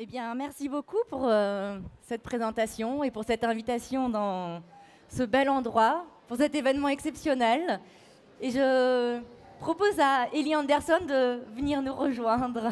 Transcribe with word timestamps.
Eh 0.00 0.06
bien, 0.06 0.32
merci 0.36 0.68
beaucoup 0.68 1.02
pour 1.08 1.26
euh, 1.26 1.80
cette 2.02 2.22
présentation 2.22 3.02
et 3.02 3.10
pour 3.10 3.24
cette 3.24 3.42
invitation 3.42 4.08
dans 4.08 4.62
ce 5.08 5.24
bel 5.24 5.50
endroit, 5.50 6.04
pour 6.28 6.36
cet 6.36 6.54
événement 6.54 6.86
exceptionnel. 6.86 7.80
Et 8.40 8.52
je 8.52 9.20
propose 9.58 9.98
à 9.98 10.28
Ellie 10.32 10.54
Anderson 10.54 11.00
de 11.04 11.40
venir 11.52 11.82
nous 11.82 11.92
rejoindre. 11.92 12.70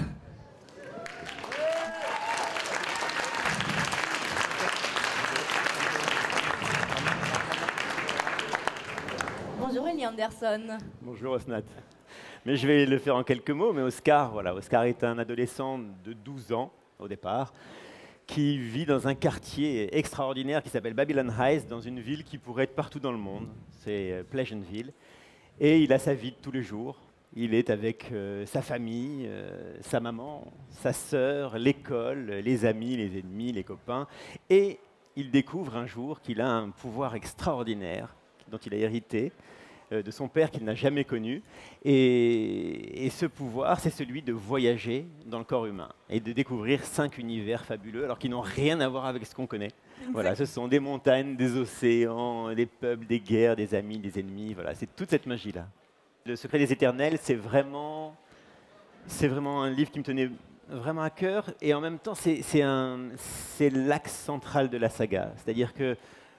Bonjour 9.58 9.88
Ellie 9.88 10.06
Anderson. 10.06 10.78
Bonjour 11.02 11.32
Osnat. 11.32 11.62
Mais 12.44 12.54
je 12.54 12.68
vais 12.68 12.86
le 12.86 12.98
faire 12.98 13.16
en 13.16 13.24
quelques 13.24 13.50
mots. 13.50 13.72
Mais 13.72 13.82
Oscar, 13.82 14.30
voilà, 14.30 14.54
Oscar 14.54 14.84
est 14.84 15.02
un 15.02 15.18
adolescent 15.18 15.80
de 16.04 16.12
12 16.12 16.52
ans 16.52 16.70
au 16.98 17.08
départ, 17.08 17.52
qui 18.26 18.58
vit 18.58 18.86
dans 18.86 19.06
un 19.06 19.14
quartier 19.14 19.96
extraordinaire 19.96 20.62
qui 20.62 20.68
s'appelle 20.68 20.94
Babylon 20.94 21.30
Heights, 21.38 21.68
dans 21.68 21.80
une 21.80 22.00
ville 22.00 22.24
qui 22.24 22.38
pourrait 22.38 22.64
être 22.64 22.74
partout 22.74 23.00
dans 23.00 23.12
le 23.12 23.18
monde. 23.18 23.48
C'est 23.84 24.12
euh, 24.12 24.22
Pleasantville. 24.24 24.92
Et 25.60 25.80
il 25.80 25.92
a 25.92 25.98
sa 25.98 26.14
vie 26.14 26.32
de 26.32 26.36
tous 26.42 26.50
les 26.50 26.62
jours. 26.62 26.98
Il 27.34 27.54
est 27.54 27.70
avec 27.70 28.10
euh, 28.12 28.44
sa 28.46 28.62
famille, 28.62 29.26
euh, 29.28 29.76
sa 29.80 30.00
maman, 30.00 30.52
sa 30.70 30.92
sœur, 30.92 31.58
l'école, 31.58 32.26
les 32.44 32.64
amis, 32.64 32.96
les 32.96 33.18
ennemis, 33.18 33.52
les 33.52 33.64
copains. 33.64 34.06
Et 34.50 34.78
il 35.16 35.30
découvre 35.30 35.76
un 35.76 35.86
jour 35.86 36.20
qu'il 36.20 36.40
a 36.40 36.48
un 36.48 36.70
pouvoir 36.70 37.14
extraordinaire 37.14 38.14
dont 38.50 38.58
il 38.58 38.74
a 38.74 38.76
hérité, 38.76 39.32
de 39.90 40.10
son 40.10 40.28
père 40.28 40.50
qu'il 40.50 40.64
n'a 40.64 40.74
jamais 40.74 41.04
connu. 41.04 41.42
Et, 41.84 43.08
ce 43.10 43.26
pouvoir, 43.26 43.80
c'est 43.80 43.90
celui 43.90 44.22
de 44.22 44.32
voyager 44.32 45.06
dans 45.26 45.38
le 45.38 45.44
corps 45.44 45.66
humain 45.66 45.88
et 46.10 46.20
de 46.20 46.32
découvrir 46.32 46.84
cinq 46.84 47.18
univers 47.18 47.64
fabuleux, 47.64 48.04
alors 48.04 48.18
qu'ils 48.18 48.30
n'ont 48.30 48.40
rien 48.40 48.80
à 48.80 48.88
voir 48.88 49.06
avec 49.06 49.24
ce 49.26 49.34
qu'on 49.34 49.46
connaît. 49.46 49.70
Voilà, 50.12 50.34
ce 50.34 50.44
sont 50.44 50.68
des 50.68 50.80
montagnes, 50.80 51.36
des 51.36 51.56
océans, 51.56 52.52
des 52.54 52.66
peuples, 52.66 53.06
des 53.06 53.20
guerres, 53.20 53.56
des 53.56 53.74
amis, 53.74 53.98
des 53.98 54.18
ennemis. 54.20 54.54
Voilà, 54.54 54.74
c'est 54.74 54.94
toute 54.94 55.10
cette 55.10 55.26
magie-là. 55.26 55.66
Le 56.26 56.36
secret 56.36 56.58
des 56.58 56.72
éternels, 56.72 57.18
c'est 57.20 57.34
vraiment, 57.34 58.14
c'est 59.06 59.28
vraiment 59.28 59.62
un 59.62 59.70
livre 59.70 59.90
qui 59.90 60.00
me 60.00 60.04
tenait 60.04 60.30
vraiment 60.68 61.02
à 61.02 61.10
cœur 61.10 61.50
et 61.60 61.72
en 61.74 61.80
même 61.80 61.98
temps, 61.98 62.14
c'est, 62.14 62.42
c'est 62.42 63.70
l'axe 63.70 64.12
central 64.12 64.68
de 64.68 64.76
la 64.76 64.88
saga. 64.88 65.32
C'est-à-dire 65.36 65.72
que 65.72 65.96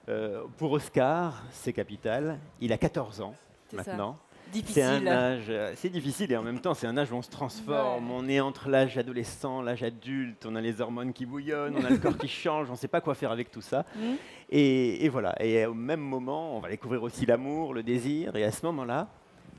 euh, 0.08 0.44
pour 0.56 0.72
Oscar, 0.72 1.42
c'est 1.52 1.72
capital. 1.72 2.38
Il 2.60 2.72
a 2.72 2.78
14 2.78 3.20
ans 3.20 3.34
maintenant. 3.72 4.18
C'est 4.64 4.82
un 4.82 5.06
âge, 5.06 5.46
euh, 5.50 5.72
c'est 5.76 5.90
difficile 5.90 6.32
et 6.32 6.36
en 6.36 6.42
même 6.42 6.60
temps 6.60 6.72
c'est 6.72 6.86
un 6.86 6.96
âge 6.96 7.12
où 7.12 7.16
on 7.16 7.22
se 7.22 7.30
transforme. 7.30 8.10
On 8.10 8.26
est 8.28 8.40
entre 8.40 8.70
l'âge 8.70 8.96
adolescent, 8.96 9.60
l'âge 9.60 9.82
adulte, 9.82 10.46
on 10.46 10.56
a 10.56 10.62
les 10.62 10.80
hormones 10.80 11.12
qui 11.12 11.26
bouillonnent, 11.26 11.76
on 11.76 11.84
a 11.84 11.90
le 11.90 11.98
corps 11.98 12.16
qui 12.16 12.28
change, 12.28 12.68
on 12.70 12.72
ne 12.72 12.78
sait 12.78 12.88
pas 12.88 13.02
quoi 13.02 13.14
faire 13.14 13.30
avec 13.30 13.50
tout 13.50 13.60
ça. 13.60 13.84
Mm. 13.94 14.14
Et, 14.50 15.04
et, 15.04 15.08
voilà. 15.10 15.34
Et 15.44 15.66
au 15.66 15.74
même 15.74 16.00
moment, 16.00 16.56
on 16.56 16.60
va 16.60 16.70
découvrir 16.70 17.02
aussi 17.02 17.26
l'amour, 17.26 17.74
le 17.74 17.82
désir. 17.82 18.34
Et 18.36 18.44
à 18.44 18.50
ce 18.50 18.64
moment-là, 18.64 19.08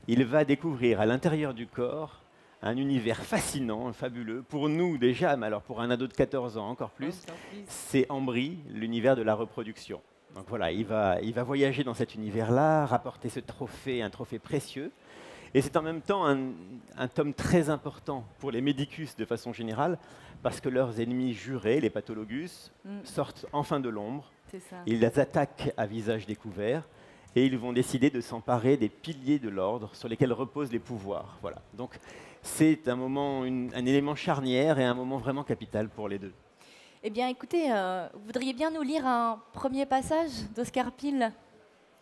il 0.08 0.24
va 0.24 0.44
découvrir 0.44 1.00
à 1.00 1.06
l'intérieur 1.06 1.54
du 1.54 1.68
corps 1.68 2.20
un 2.62 2.76
univers 2.76 3.22
fascinant, 3.22 3.92
fabuleux. 3.92 4.42
Pour 4.42 4.68
nous 4.68 4.98
déjà, 4.98 5.36
mais 5.36 5.46
alors 5.46 5.62
pour 5.62 5.80
un 5.80 5.90
ado 5.90 6.08
de 6.08 6.12
14 6.12 6.58
ans 6.58 6.68
encore 6.68 6.90
plus, 6.90 7.14
c'est 7.66 8.06
Ambry, 8.10 8.58
l'univers 8.68 9.14
de 9.14 9.22
la 9.22 9.34
reproduction. 9.34 10.00
Donc 10.34 10.44
voilà, 10.48 10.70
il 10.70 10.84
va, 10.84 11.20
il 11.22 11.34
va 11.34 11.42
voyager 11.42 11.84
dans 11.84 11.94
cet 11.94 12.14
univers-là, 12.14 12.86
rapporter 12.86 13.28
ce 13.28 13.40
trophée, 13.40 14.02
un 14.02 14.10
trophée 14.10 14.38
précieux. 14.38 14.92
Et 15.52 15.62
c'est 15.62 15.76
en 15.76 15.82
même 15.82 16.00
temps 16.00 16.26
un, 16.26 17.08
tome 17.08 17.34
très 17.34 17.70
important 17.70 18.24
pour 18.38 18.52
les 18.52 18.60
médicus 18.60 19.16
de 19.16 19.24
façon 19.24 19.52
générale, 19.52 19.98
parce 20.42 20.60
que 20.60 20.68
leurs 20.68 21.00
ennemis 21.00 21.34
jurés, 21.34 21.80
les 21.80 21.90
pathologus, 21.90 22.72
mm. 22.84 23.00
sortent 23.04 23.46
enfin 23.52 23.80
de 23.80 23.88
l'ombre. 23.88 24.30
Ils 24.86 25.00
les 25.00 25.18
attaquent 25.18 25.72
à 25.76 25.86
visage 25.86 26.26
découvert 26.26 26.88
et 27.36 27.44
ils 27.44 27.58
vont 27.58 27.72
décider 27.72 28.10
de 28.10 28.20
s'emparer 28.20 28.76
des 28.76 28.88
piliers 28.88 29.38
de 29.38 29.48
l'ordre 29.48 29.94
sur 29.94 30.08
lesquels 30.08 30.32
reposent 30.32 30.72
les 30.72 30.80
pouvoirs. 30.80 31.38
Voilà. 31.40 31.62
Donc 31.74 31.98
c'est 32.42 32.88
un 32.88 32.96
moment, 32.96 33.42
un 33.42 33.86
élément 33.86 34.14
charnière 34.14 34.78
et 34.78 34.84
un 34.84 34.94
moment 34.94 35.18
vraiment 35.18 35.44
capital 35.44 35.88
pour 35.88 36.08
les 36.08 36.18
deux. 36.18 36.32
Eh 37.02 37.08
bien, 37.08 37.28
écoutez, 37.28 37.72
euh, 37.72 38.06
vous 38.12 38.26
voudriez 38.26 38.52
bien 38.52 38.70
nous 38.70 38.82
lire 38.82 39.06
un 39.06 39.40
premier 39.54 39.86
passage 39.86 40.28
d'Oscar 40.54 40.92
Pille 40.92 41.30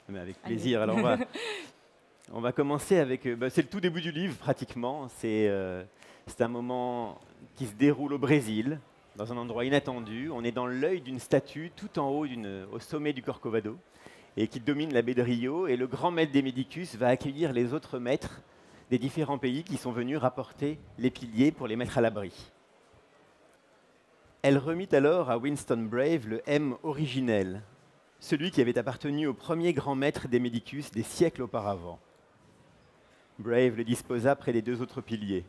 Mais 0.09 0.19
Avec 0.19 0.43
plaisir. 0.43 0.83
Alors, 0.83 0.99
on 2.33 2.41
va, 2.41 2.51
commencer 2.51 2.99
avec. 2.99 3.25
Euh, 3.25 3.37
bah, 3.37 3.49
c'est 3.49 3.63
le 3.63 3.69
tout 3.69 3.79
début 3.79 4.01
du 4.01 4.11
livre, 4.11 4.35
pratiquement. 4.35 5.07
Euh, 5.25 5.85
c'est 6.27 6.43
un 6.43 6.49
moment 6.49 7.21
qui 7.55 7.67
se 7.67 7.75
déroule 7.75 8.13
au 8.13 8.19
Brésil, 8.19 8.81
dans 9.15 9.33
un 9.33 9.37
endroit 9.37 9.65
inattendu. 9.65 10.31
On 10.33 10.43
est 10.43 10.51
dans 10.51 10.67
l'œil 10.67 11.01
d'une 11.01 11.21
statue 11.21 11.71
tout 11.77 12.01
en 12.01 12.09
haut, 12.09 12.27
au 12.73 12.81
sommet 12.81 13.13
du 13.13 13.23
Corcovado, 13.23 13.79
et 14.37 14.49
qui 14.49 14.59
domine 14.59 14.93
la 14.93 15.03
baie 15.03 15.15
de 15.15 15.23
Rio. 15.23 15.69
Et 15.69 15.77
le 15.77 15.87
grand 15.87 16.11
maître 16.11 16.33
des 16.33 16.43
Médicus 16.43 16.97
va 16.97 17.07
accueillir 17.07 17.53
les 17.53 17.73
autres 17.73 18.01
maîtres 18.01 18.41
des 18.91 18.99
différents 18.99 19.39
pays 19.39 19.63
qui 19.63 19.77
sont 19.77 19.93
venus 19.93 20.19
rapporter 20.19 20.81
les 20.99 21.11
piliers 21.11 21.53
pour 21.53 21.69
les 21.69 21.77
mettre 21.77 21.99
à 21.99 22.01
l'abri. 22.01 22.51
Elle 24.43 24.59
remit 24.59 24.89
alors 24.93 25.31
à 25.31 25.39
Winston 25.39 25.89
Brave 25.91 26.29
le 26.29 26.43
M 26.47 26.77
originel, 26.85 27.63
celui 28.21 28.53
qui 28.53 28.61
avait 28.61 28.79
appartenu 28.79 29.27
au 29.27 29.35
premier 29.35 29.73
grand 29.73 29.97
maître 29.97 30.29
des 30.29 30.39
Médicus 30.39 30.93
des 30.93 31.03
siècles 31.03 31.43
auparavant. 31.43 31.99
Brave 33.41 33.77
le 33.77 33.83
disposa 33.83 34.37
près 34.37 34.53
des 34.53 34.63
deux 34.63 34.81
autres 34.81 35.01
piliers. 35.01 35.45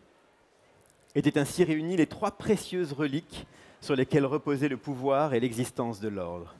Étaient 1.14 1.38
ainsi 1.38 1.64
réunies 1.64 1.98
les 1.98 2.08
trois 2.08 2.32
précieuses 2.32 2.94
reliques 2.94 3.46
sur 3.80 3.96
lesquelles 3.96 4.26
reposaient 4.26 4.70
le 4.70 4.78
pouvoir 4.78 5.36
et 5.36 5.40
l'existence 5.40 6.00
de 6.00 6.08
l'ordre. 6.08 6.56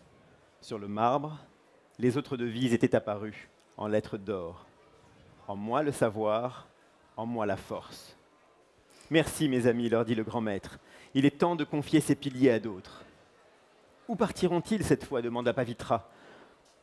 Sur 0.62 0.78
le 0.78 0.88
marbre, 0.88 1.40
les 1.98 2.16
autres 2.16 2.38
devises 2.38 2.74
étaient 2.74 2.96
apparues 2.96 3.50
en 3.76 3.88
lettres 3.88 4.18
d'or. 4.18 4.68
En 5.48 5.56
moi 5.56 5.82
le 5.82 5.92
savoir, 5.92 6.68
en 7.18 7.26
moi 7.26 7.48
la 7.48 7.58
force. 7.58 8.16
Merci 9.10 9.50
mes 9.50 9.66
amis, 9.66 9.90
leur 9.90 10.06
dit 10.06 10.14
le 10.14 10.24
grand 10.24 10.42
maître. 10.42 10.78
Il 11.14 11.26
est 11.26 11.40
temps 11.40 11.56
de 11.56 11.64
confier 11.64 12.02
ces 12.02 12.16
piliers 12.16 12.52
à 12.52 12.60
d'autres. 12.60 13.04
Où 14.08 14.16
partiront-ils 14.16 14.84
cette 14.84 15.06
fois 15.06 15.22
demanda 15.22 15.54
Pavitra. 15.54 16.10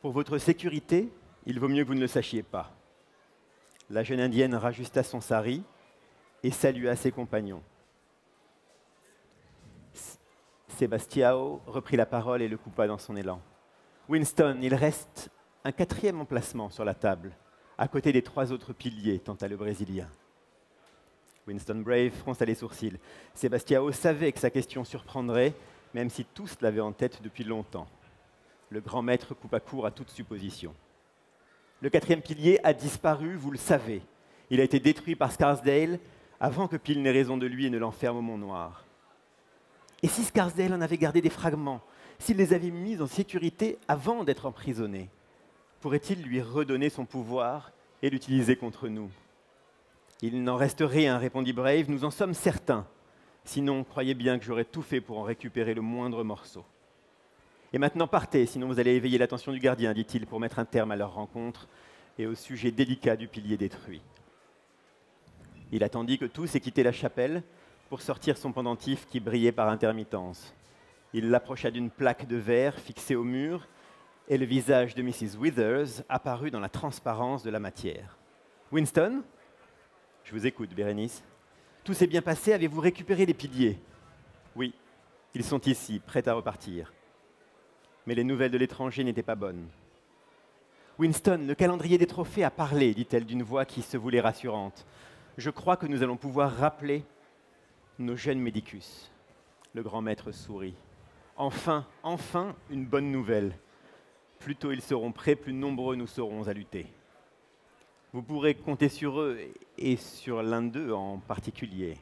Pour 0.01 0.11
votre 0.11 0.37
sécurité, 0.37 1.11
il 1.45 1.59
vaut 1.59 1.67
mieux 1.67 1.83
que 1.83 1.87
vous 1.87 1.95
ne 1.95 2.01
le 2.01 2.07
sachiez 2.07 2.43
pas. 2.43 2.71
La 3.89 4.03
jeune 4.03 4.19
indienne 4.19 4.55
rajusta 4.55 5.03
son 5.03 5.21
sari 5.21 5.63
et 6.43 6.51
salua 6.51 6.95
ses 6.95 7.11
compagnons. 7.11 7.63
Sébastiao 10.67 11.61
reprit 11.65 11.97
la 11.97 12.05
parole 12.05 12.41
et 12.41 12.47
le 12.47 12.57
coupa 12.57 12.85
dans 12.85 12.97
son 12.97 13.15
élan. 13.15 13.41
Winston, 14.09 14.59
il 14.61 14.75
reste 14.75 15.29
un 15.63 15.71
quatrième 15.71 16.21
emplacement 16.21 16.69
sur 16.69 16.85
la 16.85 16.93
table, 16.93 17.35
à 17.77 17.87
côté 17.87 18.11
des 18.11 18.21
trois 18.21 18.51
autres 18.51 18.73
piliers, 18.73 19.19
tenta 19.19 19.47
le 19.47 19.57
Brésilien. 19.57 20.07
Winston 21.47 21.81
Brave 21.85 22.11
fronça 22.11 22.45
les 22.45 22.55
sourcils. 22.55 22.97
Sébastiao 23.33 23.91
savait 23.91 24.31
que 24.31 24.39
sa 24.39 24.49
question 24.49 24.83
surprendrait, 24.83 25.53
même 25.93 26.09
si 26.09 26.25
tous 26.25 26.57
l'avaient 26.61 26.81
en 26.81 26.91
tête 26.91 27.21
depuis 27.23 27.43
longtemps. 27.43 27.87
Le 28.69 28.81
grand 28.81 29.01
maître 29.01 29.33
coupa 29.33 29.59
court 29.59 29.85
à 29.85 29.91
toute 29.91 30.09
supposition. 30.09 30.73
Le 31.81 31.89
quatrième 31.89 32.21
pilier 32.21 32.59
a 32.63 32.73
disparu, 32.73 33.35
vous 33.35 33.51
le 33.51 33.57
savez. 33.57 34.01
Il 34.49 34.59
a 34.59 34.63
été 34.63 34.79
détruit 34.79 35.15
par 35.15 35.31
Scarsdale 35.31 35.99
avant 36.39 36.67
que 36.67 36.75
Pile 36.75 37.01
n'ait 37.01 37.11
raison 37.11 37.37
de 37.37 37.45
lui 37.45 37.65
et 37.65 37.69
ne 37.69 37.77
l'enferme 37.77 38.17
au 38.17 38.21
Mont 38.21 38.37
Noir. 38.37 38.83
Et 40.03 40.07
si 40.07 40.23
Scarsdale 40.23 40.73
en 40.73 40.81
avait 40.81 40.97
gardé 40.97 41.21
des 41.21 41.29
fragments, 41.29 41.81
s'il 42.19 42.37
les 42.37 42.53
avait 42.53 42.71
mis 42.71 43.01
en 43.01 43.07
sécurité 43.07 43.77
avant 43.87 44.23
d'être 44.23 44.45
emprisonné, 44.45 45.09
pourrait-il 45.79 46.21
lui 46.21 46.41
redonner 46.41 46.89
son 46.89 47.05
pouvoir 47.05 47.71
et 48.01 48.09
l'utiliser 48.09 48.55
contre 48.55 48.87
nous? 48.87 49.09
Il 50.21 50.43
n'en 50.43 50.55
reste 50.55 50.81
rien, 50.81 51.17
répondit 51.17 51.53
Brave, 51.53 51.89
nous 51.89 52.05
en 52.05 52.11
sommes 52.11 52.33
certains. 52.33 52.87
Sinon, 53.45 53.83
croyez 53.83 54.13
bien 54.13 54.39
que 54.39 54.45
j'aurais 54.45 54.65
tout 54.65 54.81
fait 54.81 54.99
pour 54.99 55.19
en 55.19 55.23
récupérer 55.23 55.73
le 55.73 55.81
moindre 55.81 56.23
morceau. 56.23 56.65
Et 57.73 57.77
maintenant 57.77 58.07
partez, 58.07 58.45
sinon 58.45 58.67
vous 58.67 58.79
allez 58.79 58.95
éveiller 58.95 59.17
l'attention 59.17 59.51
du 59.51 59.59
gardien, 59.59 59.93
dit-il, 59.93 60.25
pour 60.25 60.39
mettre 60.39 60.59
un 60.59 60.65
terme 60.65 60.91
à 60.91 60.95
leur 60.95 61.13
rencontre 61.13 61.67
et 62.17 62.25
au 62.25 62.35
sujet 62.35 62.71
délicat 62.71 63.15
du 63.15 63.27
pilier 63.27 63.57
détruit. 63.57 64.01
Il 65.71 65.83
attendit 65.83 66.17
que 66.17 66.25
tous 66.25 66.55
aient 66.55 66.61
quitté 66.61 66.81
la 66.81 66.91
chapelle 66.91 67.43
pour 67.89 68.01
sortir 68.01 68.37
son 68.37 68.51
pendentif 68.51 69.05
qui 69.07 69.19
brillait 69.19 69.51
par 69.51 69.69
intermittence. 69.69 70.53
Il 71.13 71.29
l'approcha 71.29 71.71
d'une 71.71 71.89
plaque 71.89 72.27
de 72.27 72.37
verre 72.37 72.79
fixée 72.79 73.15
au 73.15 73.23
mur 73.23 73.67
et 74.29 74.37
le 74.37 74.45
visage 74.45 74.95
de 74.95 75.01
Mrs. 75.01 75.37
Withers 75.39 76.03
apparut 76.09 76.51
dans 76.51 76.59
la 76.59 76.69
transparence 76.69 77.43
de 77.43 77.49
la 77.49 77.59
matière. 77.59 78.17
Winston? 78.71 79.23
Je 80.27 80.33
vous 80.33 80.45
écoute, 80.45 80.73
Bérénice. 80.75 81.23
Tout 81.85 81.93
s'est 81.93 82.05
bien 82.05 82.21
passé, 82.21 82.51
avez-vous 82.51 82.81
récupéré 82.81 83.25
les 83.25 83.33
piliers? 83.33 83.79
Oui, 84.57 84.73
ils 85.33 85.43
sont 85.43 85.61
ici, 85.61 86.01
prêts 86.05 86.27
à 86.27 86.33
repartir. 86.33 86.91
Mais 88.05 88.13
les 88.13 88.25
nouvelles 88.25 88.51
de 88.51 88.57
l'étranger 88.57 89.05
n'étaient 89.05 89.23
pas 89.23 89.35
bonnes. 89.35 89.65
Winston, 90.99 91.45
le 91.47 91.55
calendrier 91.55 91.97
des 91.97 92.07
trophées 92.07 92.43
a 92.43 92.51
parlé, 92.51 92.93
dit-elle 92.93 93.25
d'une 93.25 93.41
voix 93.41 93.63
qui 93.63 93.81
se 93.81 93.95
voulait 93.95 94.19
rassurante. 94.19 94.85
Je 95.37 95.49
crois 95.49 95.77
que 95.77 95.87
nous 95.87 96.03
allons 96.03 96.17
pouvoir 96.17 96.53
rappeler 96.57 97.05
nos 97.97 98.17
jeunes 98.17 98.41
médicus. 98.41 99.09
Le 99.73 99.81
grand 99.81 100.01
maître 100.01 100.33
sourit. 100.33 100.75
Enfin, 101.37 101.87
enfin, 102.03 102.53
une 102.69 102.85
bonne 102.85 103.13
nouvelle. 103.13 103.57
Plus 104.39 104.57
tôt 104.57 104.73
ils 104.73 104.81
seront 104.81 105.13
prêts, 105.13 105.37
plus 105.37 105.53
nombreux 105.53 105.95
nous 105.95 106.07
serons 106.07 106.49
à 106.49 106.53
lutter. 106.53 106.87
Vous 108.13 108.21
pourrez 108.21 108.55
compter 108.55 108.89
sur 108.89 109.19
eux 109.19 109.37
et 109.77 109.97
sur 109.97 110.41
l'un 110.41 110.61
d'eux 110.61 110.93
en 110.93 111.17
particulier. 111.17 111.97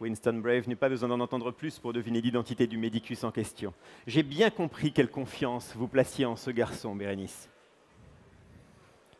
Winston 0.00 0.40
Brave 0.42 0.68
n'eut 0.68 0.76
pas 0.76 0.88
besoin 0.88 1.08
d'en 1.08 1.20
entendre 1.20 1.52
plus 1.52 1.78
pour 1.78 1.92
deviner 1.92 2.20
l'identité 2.20 2.66
du 2.66 2.78
médicus 2.78 3.22
en 3.22 3.30
question. 3.30 3.72
J'ai 4.06 4.22
bien 4.22 4.50
compris 4.50 4.92
quelle 4.92 5.10
confiance 5.10 5.74
vous 5.76 5.88
placiez 5.88 6.24
en 6.24 6.36
ce 6.36 6.50
garçon, 6.50 6.96
Bérénice. 6.96 7.48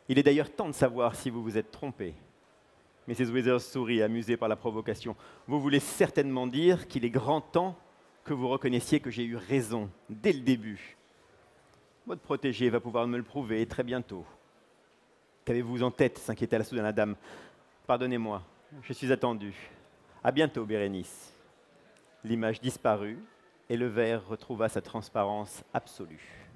Il 0.09 0.19
est 0.19 0.23
d'ailleurs 0.23 0.51
temps 0.51 0.67
de 0.67 0.73
savoir 0.73 1.15
si 1.15 1.29
vous 1.29 1.43
vous 1.43 1.57
êtes 1.57 1.71
trompé. 1.71 2.15
Mrs. 3.07 3.31
Withers 3.31 3.59
sourit, 3.59 4.01
amusée 4.01 4.37
par 4.37 4.49
la 4.49 4.55
provocation. 4.55 5.15
Vous 5.47 5.61
voulez 5.61 5.79
certainement 5.79 6.47
dire 6.47 6.87
qu'il 6.87 7.05
est 7.05 7.09
grand 7.09 7.41
temps 7.41 7.77
que 8.23 8.33
vous 8.33 8.49
reconnaissiez 8.49 8.99
que 8.99 9.09
j'ai 9.09 9.23
eu 9.23 9.35
raison 9.35 9.89
dès 10.09 10.33
le 10.33 10.41
début. 10.41 10.97
Votre 12.07 12.21
protégé 12.21 12.69
va 12.69 12.79
pouvoir 12.79 13.07
me 13.07 13.17
le 13.17 13.23
prouver 13.23 13.65
très 13.67 13.83
bientôt. 13.83 14.25
Qu'avez-vous 15.45 15.83
en 15.83 15.91
tête 15.91 16.17
s'inquiéta 16.17 16.57
la 16.57 16.63
soudain 16.63 16.83
la 16.83 16.91
dame? 16.91 17.15
Pardonnez-moi, 17.87 18.41
je 18.83 18.93
suis 18.93 19.11
attendu. 19.11 19.53
À 20.23 20.31
bientôt, 20.31 20.65
Bérénice. 20.65 21.33
L'image 22.23 22.61
disparut 22.61 23.17
et 23.69 23.75
le 23.77 23.87
verre 23.87 24.25
retrouva 24.27 24.69
sa 24.69 24.81
transparence 24.81 25.63
absolue. 25.73 26.47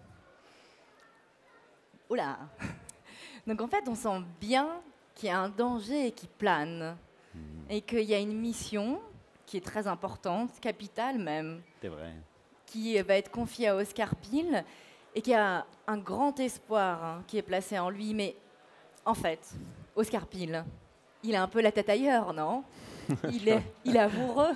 Oula 2.10 2.38
Donc 3.48 3.62
en 3.62 3.68
fait, 3.68 3.88
on 3.88 3.96
sent 3.96 4.22
bien 4.40 4.70
qu'il 5.16 5.30
y 5.30 5.32
a 5.32 5.40
un 5.40 5.50
danger 5.50 6.12
qui 6.12 6.28
plane 6.28 6.98
Hmm. 7.36 7.70
et 7.70 7.82
qu'il 7.82 8.04
y 8.04 8.14
a 8.14 8.20
une 8.20 8.32
mission 8.40 9.02
qui 9.46 9.58
est 9.58 9.66
très 9.66 9.88
importante, 9.88 10.58
capitale 10.62 11.18
même, 11.20 11.62
C'est 11.82 11.90
vrai. 11.90 12.14
qui 12.66 12.98
va 13.02 13.16
être 13.16 13.30
confiée 13.30 13.68
à 13.68 13.76
Oscar 13.76 14.16
Pyle 14.16 14.64
et 15.14 15.22
qui 15.22 15.34
a 15.34 15.66
un 15.86 15.98
grand 15.98 16.40
espoir 16.40 17.04
hein, 17.04 17.24
qui 17.28 17.38
est 17.38 17.42
placé 17.42 17.78
en 17.78 17.90
lui. 17.90 18.14
Mais 18.14 18.38
en 19.06 19.14
fait, 19.14 19.54
Oscar 19.96 20.26
Pyle, 20.26 20.64
il 21.24 21.36
a 21.36 21.44
un 21.44 21.48
peu 21.48 21.62
la 21.62 21.72
tête 21.72 21.90
ailleurs, 21.90 22.34
non? 22.34 22.64
Il 23.32 23.48
est, 23.48 23.62
il 23.86 23.96
est 23.96 24.00
amoureux 24.00 24.54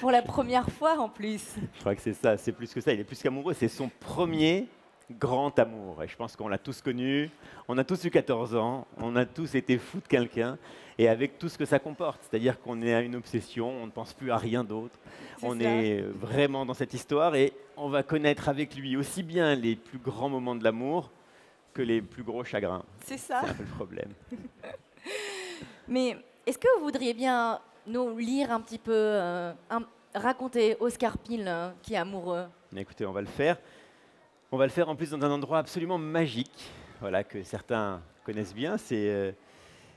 pour 0.00 0.10
la 0.10 0.22
première 0.22 0.68
fois 0.70 0.98
en 0.98 1.08
plus. 1.08 1.54
Je 1.74 1.80
crois 1.80 1.94
que 1.94 2.00
c'est 2.02 2.14
ça, 2.14 2.36
c'est 2.36 2.52
plus 2.52 2.72
que 2.72 2.80
ça. 2.80 2.92
Il 2.92 3.00
est 3.00 3.04
plus 3.04 3.22
qu'amoureux, 3.22 3.54
c'est 3.54 3.68
son 3.68 3.90
premier 4.00 4.66
grand 5.10 5.58
amour. 5.58 6.02
Et 6.02 6.08
je 6.08 6.16
pense 6.16 6.34
qu'on 6.34 6.48
l'a 6.48 6.58
tous 6.58 6.80
connu, 6.80 7.30
on 7.68 7.76
a 7.76 7.84
tous 7.84 8.04
eu 8.04 8.10
14 8.10 8.56
ans, 8.56 8.86
on 8.98 9.16
a 9.16 9.26
tous 9.26 9.54
été 9.54 9.76
fous 9.76 10.00
de 10.00 10.08
quelqu'un, 10.08 10.58
et 10.96 11.08
avec 11.08 11.38
tout 11.38 11.48
ce 11.48 11.58
que 11.58 11.66
ça 11.66 11.78
comporte. 11.78 12.20
C'est-à-dire 12.22 12.60
qu'on 12.60 12.80
est 12.82 12.94
à 12.94 13.00
une 13.00 13.16
obsession, 13.16 13.70
on 13.82 13.86
ne 13.86 13.90
pense 13.90 14.14
plus 14.14 14.30
à 14.30 14.38
rien 14.38 14.64
d'autre. 14.64 14.98
On 15.42 15.58
ça. 15.58 15.64
est 15.64 16.00
vraiment 16.00 16.64
dans 16.64 16.74
cette 16.74 16.94
histoire, 16.94 17.34
et 17.34 17.52
on 17.76 17.88
va 17.88 18.02
connaître 18.02 18.48
avec 18.48 18.74
lui 18.74 18.96
aussi 18.96 19.22
bien 19.22 19.54
les 19.54 19.76
plus 19.76 19.98
grands 19.98 20.30
moments 20.30 20.54
de 20.54 20.64
l'amour 20.64 21.10
que 21.74 21.82
les 21.82 22.00
plus 22.00 22.22
gros 22.22 22.44
chagrins. 22.44 22.82
C'est 23.04 23.18
ça. 23.18 23.40
C'est 23.44 23.50
un 23.50 23.54
peu 23.54 23.62
le 23.64 23.68
problème. 23.70 24.10
Mais 25.88 26.16
est-ce 26.46 26.58
que 26.58 26.68
vous 26.78 26.84
voudriez 26.84 27.12
bien 27.14 27.60
nous 27.86 28.16
lire 28.16 28.50
un 28.50 28.60
petit 28.60 28.78
peu, 28.78 28.92
euh, 28.94 29.52
un- 29.70 29.84
raconter 30.14 30.76
Oscar 30.80 31.18
Pyle 31.18 31.44
euh, 31.46 31.70
qui 31.82 31.94
est 31.94 31.98
amoureux? 31.98 32.46
Écoutez, 32.76 33.04
on 33.04 33.12
va 33.12 33.20
le 33.20 33.26
faire. 33.26 33.58
On 34.50 34.56
va 34.56 34.64
le 34.64 34.70
faire 34.70 34.88
en 34.88 34.96
plus 34.96 35.10
dans 35.10 35.22
un 35.24 35.30
endroit 35.30 35.58
absolument 35.58 35.98
magique, 35.98 36.70
voilà, 37.00 37.24
que 37.24 37.42
certains 37.42 38.00
connaissent 38.24 38.54
bien. 38.54 38.78
C'est, 38.78 39.08
euh, 39.10 39.32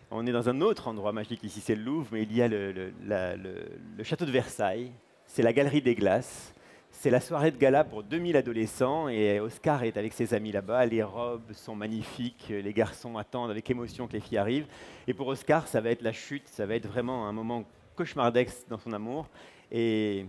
on 0.10 0.26
est 0.26 0.32
dans 0.32 0.50
un 0.50 0.60
autre 0.62 0.88
endroit 0.88 1.12
magique 1.14 1.44
ici, 1.44 1.62
c'est 1.62 1.76
le 1.76 1.84
Louvre, 1.84 2.08
mais 2.12 2.24
il 2.24 2.36
y 2.36 2.42
a 2.42 2.48
le, 2.48 2.72
le- 2.72 2.94
la- 3.06 3.36
le- 3.36 3.68
le 3.96 4.04
château 4.04 4.26
de 4.26 4.32
Versailles, 4.32 4.92
c'est 5.28 5.44
la 5.44 5.54
galerie 5.54 5.82
des 5.82 5.94
glaces, 5.96 6.54
c'est 7.00 7.12
la 7.12 7.22
soirée 7.22 7.52
de 7.52 7.58
gala 7.58 7.84
pour 7.84 8.02
2000 8.02 8.36
adolescents, 8.38 9.08
et 9.08 9.40
Oscar 9.40 9.84
est 9.84 9.98
avec 9.98 10.14
ses 10.14 10.34
amis 10.34 10.52
là-bas, 10.52 10.84
les 10.88 11.04
robes 11.04 11.54
sont 11.54 11.76
magnifiques, 11.76 12.48
les 12.50 12.74
garçons 12.74 13.20
attendent 13.20 13.52
avec 13.52 13.70
émotion 13.70 14.08
que 14.08 14.14
les 14.14 14.20
filles 14.20 14.40
arrivent, 14.40 14.66
et 15.08 15.14
pour 15.14 15.28
Oscar, 15.28 15.68
ça 15.68 15.80
va 15.80 15.92
être 15.92 16.02
la 16.02 16.12
chute, 16.12 16.48
ça 16.48 16.66
va 16.66 16.74
être 16.74 16.88
vraiment 16.88 17.28
un 17.28 17.34
moment 17.34 17.66
cauchemardesque 17.96 18.68
dans 18.68 18.80
son 18.80 18.94
amour, 18.94 19.28
et, 19.72 20.26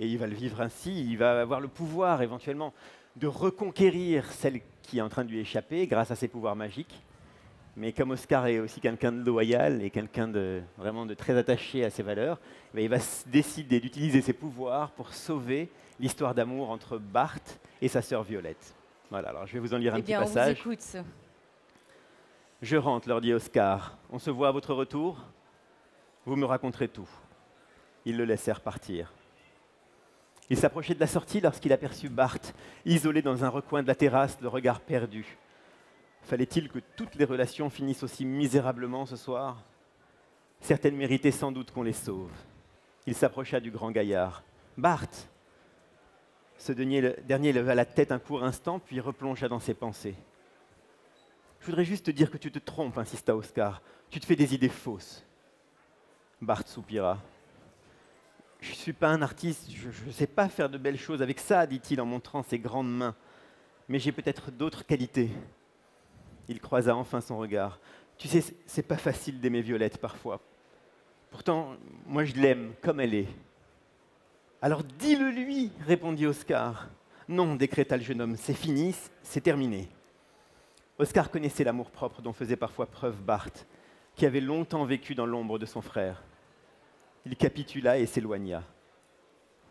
et 0.00 0.06
il 0.06 0.18
va 0.18 0.26
le 0.26 0.34
vivre 0.34 0.60
ainsi, 0.60 0.92
il 0.92 1.16
va 1.16 1.40
avoir 1.40 1.60
le 1.60 1.68
pouvoir 1.68 2.22
éventuellement 2.22 2.72
de 3.14 3.28
reconquérir 3.28 4.32
celle 4.32 4.62
qui 4.82 4.98
est 4.98 5.02
en 5.02 5.08
train 5.08 5.24
de 5.24 5.30
lui 5.30 5.38
échapper 5.38 5.86
grâce 5.86 6.10
à 6.10 6.16
ses 6.16 6.26
pouvoirs 6.26 6.56
magiques. 6.56 7.04
Mais 7.76 7.92
comme 7.92 8.12
Oscar 8.12 8.46
est 8.46 8.60
aussi 8.60 8.80
quelqu'un 8.80 9.10
de 9.10 9.24
loyal 9.24 9.82
et 9.82 9.90
quelqu'un 9.90 10.28
de 10.28 10.62
vraiment 10.76 11.06
de 11.06 11.14
très 11.14 11.36
attaché 11.36 11.84
à 11.84 11.90
ses 11.90 12.04
valeurs, 12.04 12.38
eh 12.76 12.84
il 12.84 12.88
va 12.88 12.98
décider 13.26 13.80
d'utiliser 13.80 14.20
ses 14.20 14.32
pouvoirs 14.32 14.92
pour 14.92 15.12
sauver 15.12 15.68
l'histoire 15.98 16.34
d'amour 16.34 16.70
entre 16.70 16.98
Bart 16.98 17.38
et 17.82 17.88
sa 17.88 18.00
sœur 18.00 18.22
Violette. 18.22 18.74
Voilà, 19.10 19.30
alors 19.30 19.46
je 19.46 19.54
vais 19.54 19.58
vous 19.58 19.74
en 19.74 19.78
lire 19.78 19.94
un 19.94 19.98
Eh 19.98 20.02
petit 20.02 20.12
bien, 20.12 20.22
on 20.22 20.24
vous 20.24 20.34
passage. 20.34 20.58
écoute. 20.60 20.96
Je 22.62 22.76
rentre, 22.76 23.08
leur 23.08 23.20
dit 23.20 23.32
Oscar. 23.34 23.98
On 24.10 24.18
se 24.18 24.30
voit 24.30 24.48
à 24.48 24.52
votre 24.52 24.72
retour? 24.72 25.18
Vous 26.24 26.36
me 26.36 26.46
raconterez 26.46 26.88
tout. 26.88 27.08
Ils 28.04 28.16
le 28.16 28.24
laissèrent 28.24 28.60
partir. 28.60 29.12
Il 30.48 30.56
s'approchait 30.56 30.94
de 30.94 31.00
la 31.00 31.06
sortie 31.06 31.40
lorsqu'il 31.40 31.72
aperçut 31.72 32.08
Bart, 32.08 32.38
isolé 32.84 33.20
dans 33.20 33.44
un 33.44 33.48
recoin 33.48 33.82
de 33.82 33.88
la 33.88 33.94
terrasse, 33.94 34.38
le 34.40 34.48
regard 34.48 34.80
perdu. 34.80 35.36
Fallait-il 36.24 36.70
que 36.70 36.78
toutes 36.96 37.16
les 37.16 37.24
relations 37.24 37.68
finissent 37.68 38.02
aussi 38.02 38.24
misérablement 38.24 39.04
ce 39.04 39.16
soir? 39.16 39.62
Certaines 40.60 40.96
méritaient 40.96 41.30
sans 41.30 41.52
doute 41.52 41.70
qu'on 41.70 41.82
les 41.82 41.92
sauve. 41.92 42.32
Il 43.06 43.14
s'approcha 43.14 43.60
du 43.60 43.70
grand 43.70 43.90
gaillard. 43.90 44.42
Bart 44.78 45.10
Ce 46.56 46.72
dernier, 46.72 47.52
leva 47.52 47.74
la 47.74 47.84
tête 47.84 48.10
un 48.10 48.18
court 48.18 48.42
instant, 48.42 48.78
puis 48.78 49.00
replongea 49.00 49.48
dans 49.48 49.60
ses 49.60 49.74
pensées. 49.74 50.14
Je 51.60 51.66
voudrais 51.66 51.84
juste 51.84 52.06
te 52.06 52.10
dire 52.10 52.30
que 52.30 52.38
tu 52.38 52.50
te 52.50 52.58
trompes, 52.58 52.96
insista 52.96 53.36
Oscar. 53.36 53.82
Tu 54.08 54.18
te 54.18 54.24
fais 54.24 54.36
des 54.36 54.54
idées 54.54 54.70
fausses. 54.70 55.24
Bart 56.40 56.66
soupira. 56.66 57.18
Je 58.60 58.70
ne 58.70 58.76
suis 58.76 58.92
pas 58.94 59.08
un 59.08 59.20
artiste, 59.20 59.70
je 59.70 60.06
ne 60.06 60.12
sais 60.12 60.26
pas 60.26 60.48
faire 60.48 60.70
de 60.70 60.78
belles 60.78 60.98
choses 60.98 61.20
avec 61.20 61.38
ça, 61.38 61.66
dit-il 61.66 62.00
en 62.00 62.06
montrant 62.06 62.42
ses 62.42 62.58
grandes 62.58 62.96
mains. 62.96 63.14
Mais 63.88 63.98
j'ai 63.98 64.12
peut-être 64.12 64.50
d'autres 64.50 64.86
qualités. 64.86 65.28
Il 66.48 66.60
croisa 66.60 66.94
enfin 66.96 67.20
son 67.20 67.38
regard. 67.38 67.78
Tu 68.18 68.28
sais, 68.28 68.42
c'est- 68.66 68.82
pas 68.82 68.96
facile 68.96 69.40
d'aimer 69.40 69.60
Violette 69.62 69.98
parfois. 69.98 70.40
Pourtant, 71.30 71.74
moi 72.06 72.24
je 72.24 72.34
l'aime 72.34 72.72
comme 72.82 73.00
elle 73.00 73.14
est. 73.14 73.28
Alors 74.62 74.82
dis-le 74.82 75.30
lui, 75.30 75.72
répondit 75.86 76.26
Oscar. 76.26 76.88
Non, 77.28 77.54
décréta 77.56 77.96
le 77.96 78.02
jeune 78.02 78.20
homme, 78.20 78.36
c'est 78.36 78.54
fini, 78.54 78.94
c'est 79.22 79.40
terminé. 79.40 79.88
Oscar 80.98 81.30
connaissait 81.30 81.64
l'amour-propre 81.64 82.22
dont 82.22 82.32
faisait 82.32 82.56
parfois 82.56 82.86
preuve 82.86 83.20
Bart, 83.20 83.48
qui 84.14 84.26
avait 84.26 84.40
longtemps 84.40 84.84
vécu 84.84 85.14
dans 85.14 85.26
l'ombre 85.26 85.58
de 85.58 85.66
son 85.66 85.80
frère. 85.82 86.22
Il 87.26 87.36
capitula 87.36 87.98
et 87.98 88.06
s'éloigna. 88.06 88.62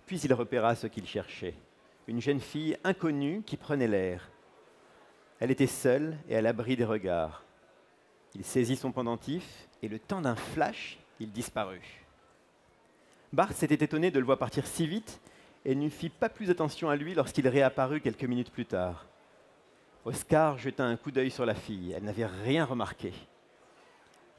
Puis 0.06 0.20
il 0.20 0.34
repéra 0.34 0.76
ce 0.76 0.88
qu'il 0.88 1.08
cherchait, 1.08 1.54
une 2.08 2.20
jeune 2.20 2.42
fille 2.42 2.78
inconnue 2.84 3.42
qui 3.46 3.56
prenait 3.56 3.88
l'air. 3.88 4.30
Elle 5.44 5.52
était 5.52 5.68
seule 5.68 6.16
et 6.30 6.38
à 6.38 6.42
l'abri 6.42 6.78
des 6.78 6.86
regards. 6.86 7.44
Il 8.34 8.46
saisit 8.46 8.78
son 8.78 8.94
pendentif 8.94 9.68
et 9.82 9.90
le 9.90 10.00
temps 10.00 10.22
d'un 10.22 10.38
flash, 10.38 10.98
il 11.20 11.34
disparut. 11.34 12.06
Bart 13.34 13.52
s'était 13.52 13.84
étonné 13.84 14.10
de 14.10 14.20
le 14.20 14.26
voir 14.26 14.38
partir 14.38 14.66
si 14.66 14.88
vite 14.88 15.20
et 15.66 15.76
ne 15.76 15.90
fit 15.90 16.08
pas 16.08 16.30
plus 16.30 16.50
attention 16.50 16.90
à 16.90 16.96
lui 16.96 17.14
lorsqu'il 17.14 17.46
réapparut 17.50 18.00
quelques 18.00 18.24
minutes 18.24 18.54
plus 18.54 18.66
tard. 18.66 19.06
Oscar 20.06 20.58
jeta 20.58 20.86
un 20.86 20.96
coup 20.96 21.12
d'œil 21.12 21.30
sur 21.30 21.46
la 21.46 21.56
fille. 21.56 21.92
Elle 21.92 22.06
n'avait 22.06 22.26
rien 22.26 22.64
remarqué. 22.64 23.12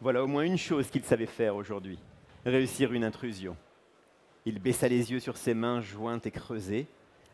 Voilà 0.00 0.24
au 0.24 0.26
moins 0.26 0.44
une 0.44 0.56
chose 0.56 0.88
qu'il 0.88 1.04
savait 1.04 1.26
faire 1.26 1.54
aujourd'hui, 1.54 1.98
réussir 2.46 2.94
une 2.94 3.04
intrusion. 3.04 3.58
Il 4.46 4.58
baissa 4.58 4.88
les 4.88 5.12
yeux 5.12 5.20
sur 5.20 5.36
ses 5.36 5.52
mains 5.52 5.82
jointes 5.82 6.24
et 6.24 6.30
creusées. 6.30 6.86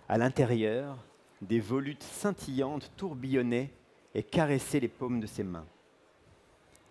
À 0.08 0.18
l'intérieur, 0.18 0.96
des 1.42 1.60
volutes 1.60 2.02
scintillantes 2.02 2.90
tourbillonnaient 2.96 3.70
et 4.14 4.22
caressaient 4.22 4.80
les 4.80 4.88
paumes 4.88 5.20
de 5.20 5.26
ses 5.26 5.44
mains. 5.44 5.66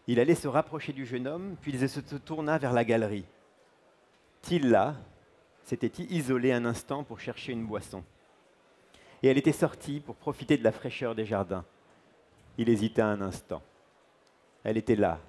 Il 0.08 0.20
allait 0.20 0.36
se 0.36 0.48
rapprocher 0.48 0.94
du 0.94 1.06
jeune 1.06 1.28
homme, 1.28 1.56
puis 1.62 1.72
il 1.72 1.90
se 1.90 2.00
tourna 2.00 2.58
vers 2.58 2.74
la 2.74 2.84
galerie. 2.84 3.26
Tilla 4.42 4.96
s'était 5.64 6.04
isolée 6.04 6.52
un 6.52 6.66
instant 6.66 7.04
pour 7.04 7.20
chercher 7.20 7.52
une 7.52 7.66
boisson 7.66 8.04
et 9.22 9.28
elle 9.28 9.38
était 9.38 9.52
sortie 9.52 10.00
pour 10.00 10.16
profiter 10.16 10.58
de 10.58 10.64
la 10.64 10.72
fraîcheur 10.72 11.16
des 11.16 11.26
jardins. 11.26 11.66
Il 12.58 12.70
hésita 12.70 13.06
un 13.06 13.22
instant. 13.22 13.62
Elle 14.64 14.78
était 14.78 14.96
là, 14.96 15.20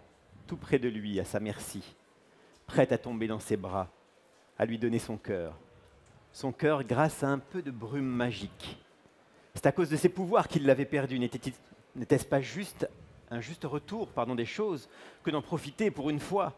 tout 0.46 0.56
près 0.56 0.78
de 0.78 0.88
lui, 0.88 1.18
à 1.20 1.24
sa 1.24 1.40
merci, 1.40 1.96
prête 2.66 2.92
à 2.92 2.98
tomber 2.98 3.26
dans 3.26 3.38
ses 3.38 3.56
bras, 3.56 3.88
à 4.58 4.64
lui 4.64 4.78
donner 4.78 4.98
son 4.98 5.16
cœur. 5.16 5.56
Son 6.32 6.52
cœur 6.52 6.84
grâce 6.84 7.22
à 7.24 7.28
un 7.28 7.38
peu 7.38 7.62
de 7.62 7.70
brume 7.70 8.04
magique. 8.06 8.78
C'est 9.54 9.66
à 9.66 9.72
cause 9.72 9.90
de 9.90 9.96
ses 9.96 10.08
pouvoirs 10.08 10.48
qu'il 10.48 10.64
l'avait 10.66 10.84
perdu. 10.84 11.18
N'était- 11.18 11.52
N'était-ce 11.96 12.24
pas 12.24 12.40
juste 12.40 12.88
un 13.30 13.40
juste 13.40 13.64
retour 13.64 14.08
des 14.36 14.44
choses 14.44 14.88
que 15.22 15.30
d'en 15.30 15.42
profiter 15.42 15.90
pour 15.90 16.08
une 16.10 16.20
fois? 16.20 16.56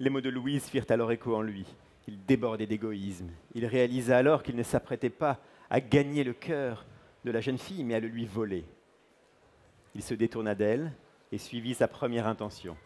Les 0.00 0.10
mots 0.10 0.20
de 0.20 0.30
Louise 0.30 0.64
firent 0.64 0.86
alors 0.90 1.12
écho 1.12 1.34
en 1.34 1.42
lui. 1.42 1.66
Il 2.06 2.24
débordait 2.24 2.66
d'égoïsme. 2.66 3.28
Il 3.54 3.66
réalisa 3.66 4.16
alors 4.16 4.42
qu'il 4.42 4.56
ne 4.56 4.62
s'apprêtait 4.62 5.10
pas 5.10 5.38
à 5.68 5.80
gagner 5.80 6.24
le 6.24 6.32
cœur 6.32 6.86
de 7.24 7.30
la 7.30 7.40
jeune 7.40 7.58
fille, 7.58 7.84
mais 7.84 7.94
à 7.96 8.00
le 8.00 8.08
lui 8.08 8.24
voler. 8.24 8.64
Il 9.94 10.02
se 10.02 10.14
détourna 10.14 10.54
d'elle 10.54 10.92
et 11.32 11.38
suivit 11.38 11.74
sa 11.74 11.88
première 11.88 12.26
intention. 12.26 12.76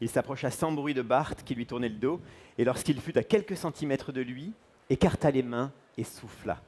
Il 0.00 0.08
s'approcha 0.08 0.50
sans 0.50 0.72
bruit 0.72 0.94
de 0.94 1.02
Barth 1.02 1.42
qui 1.44 1.54
lui 1.54 1.66
tournait 1.66 1.90
le 1.90 1.96
dos, 1.96 2.20
et 2.56 2.64
lorsqu'il 2.64 3.00
fut 3.00 3.18
à 3.18 3.22
quelques 3.22 3.56
centimètres 3.56 4.12
de 4.12 4.22
lui, 4.22 4.52
écarta 4.88 5.30
les 5.30 5.42
mains 5.42 5.72
et 5.98 6.04
souffla. 6.04 6.62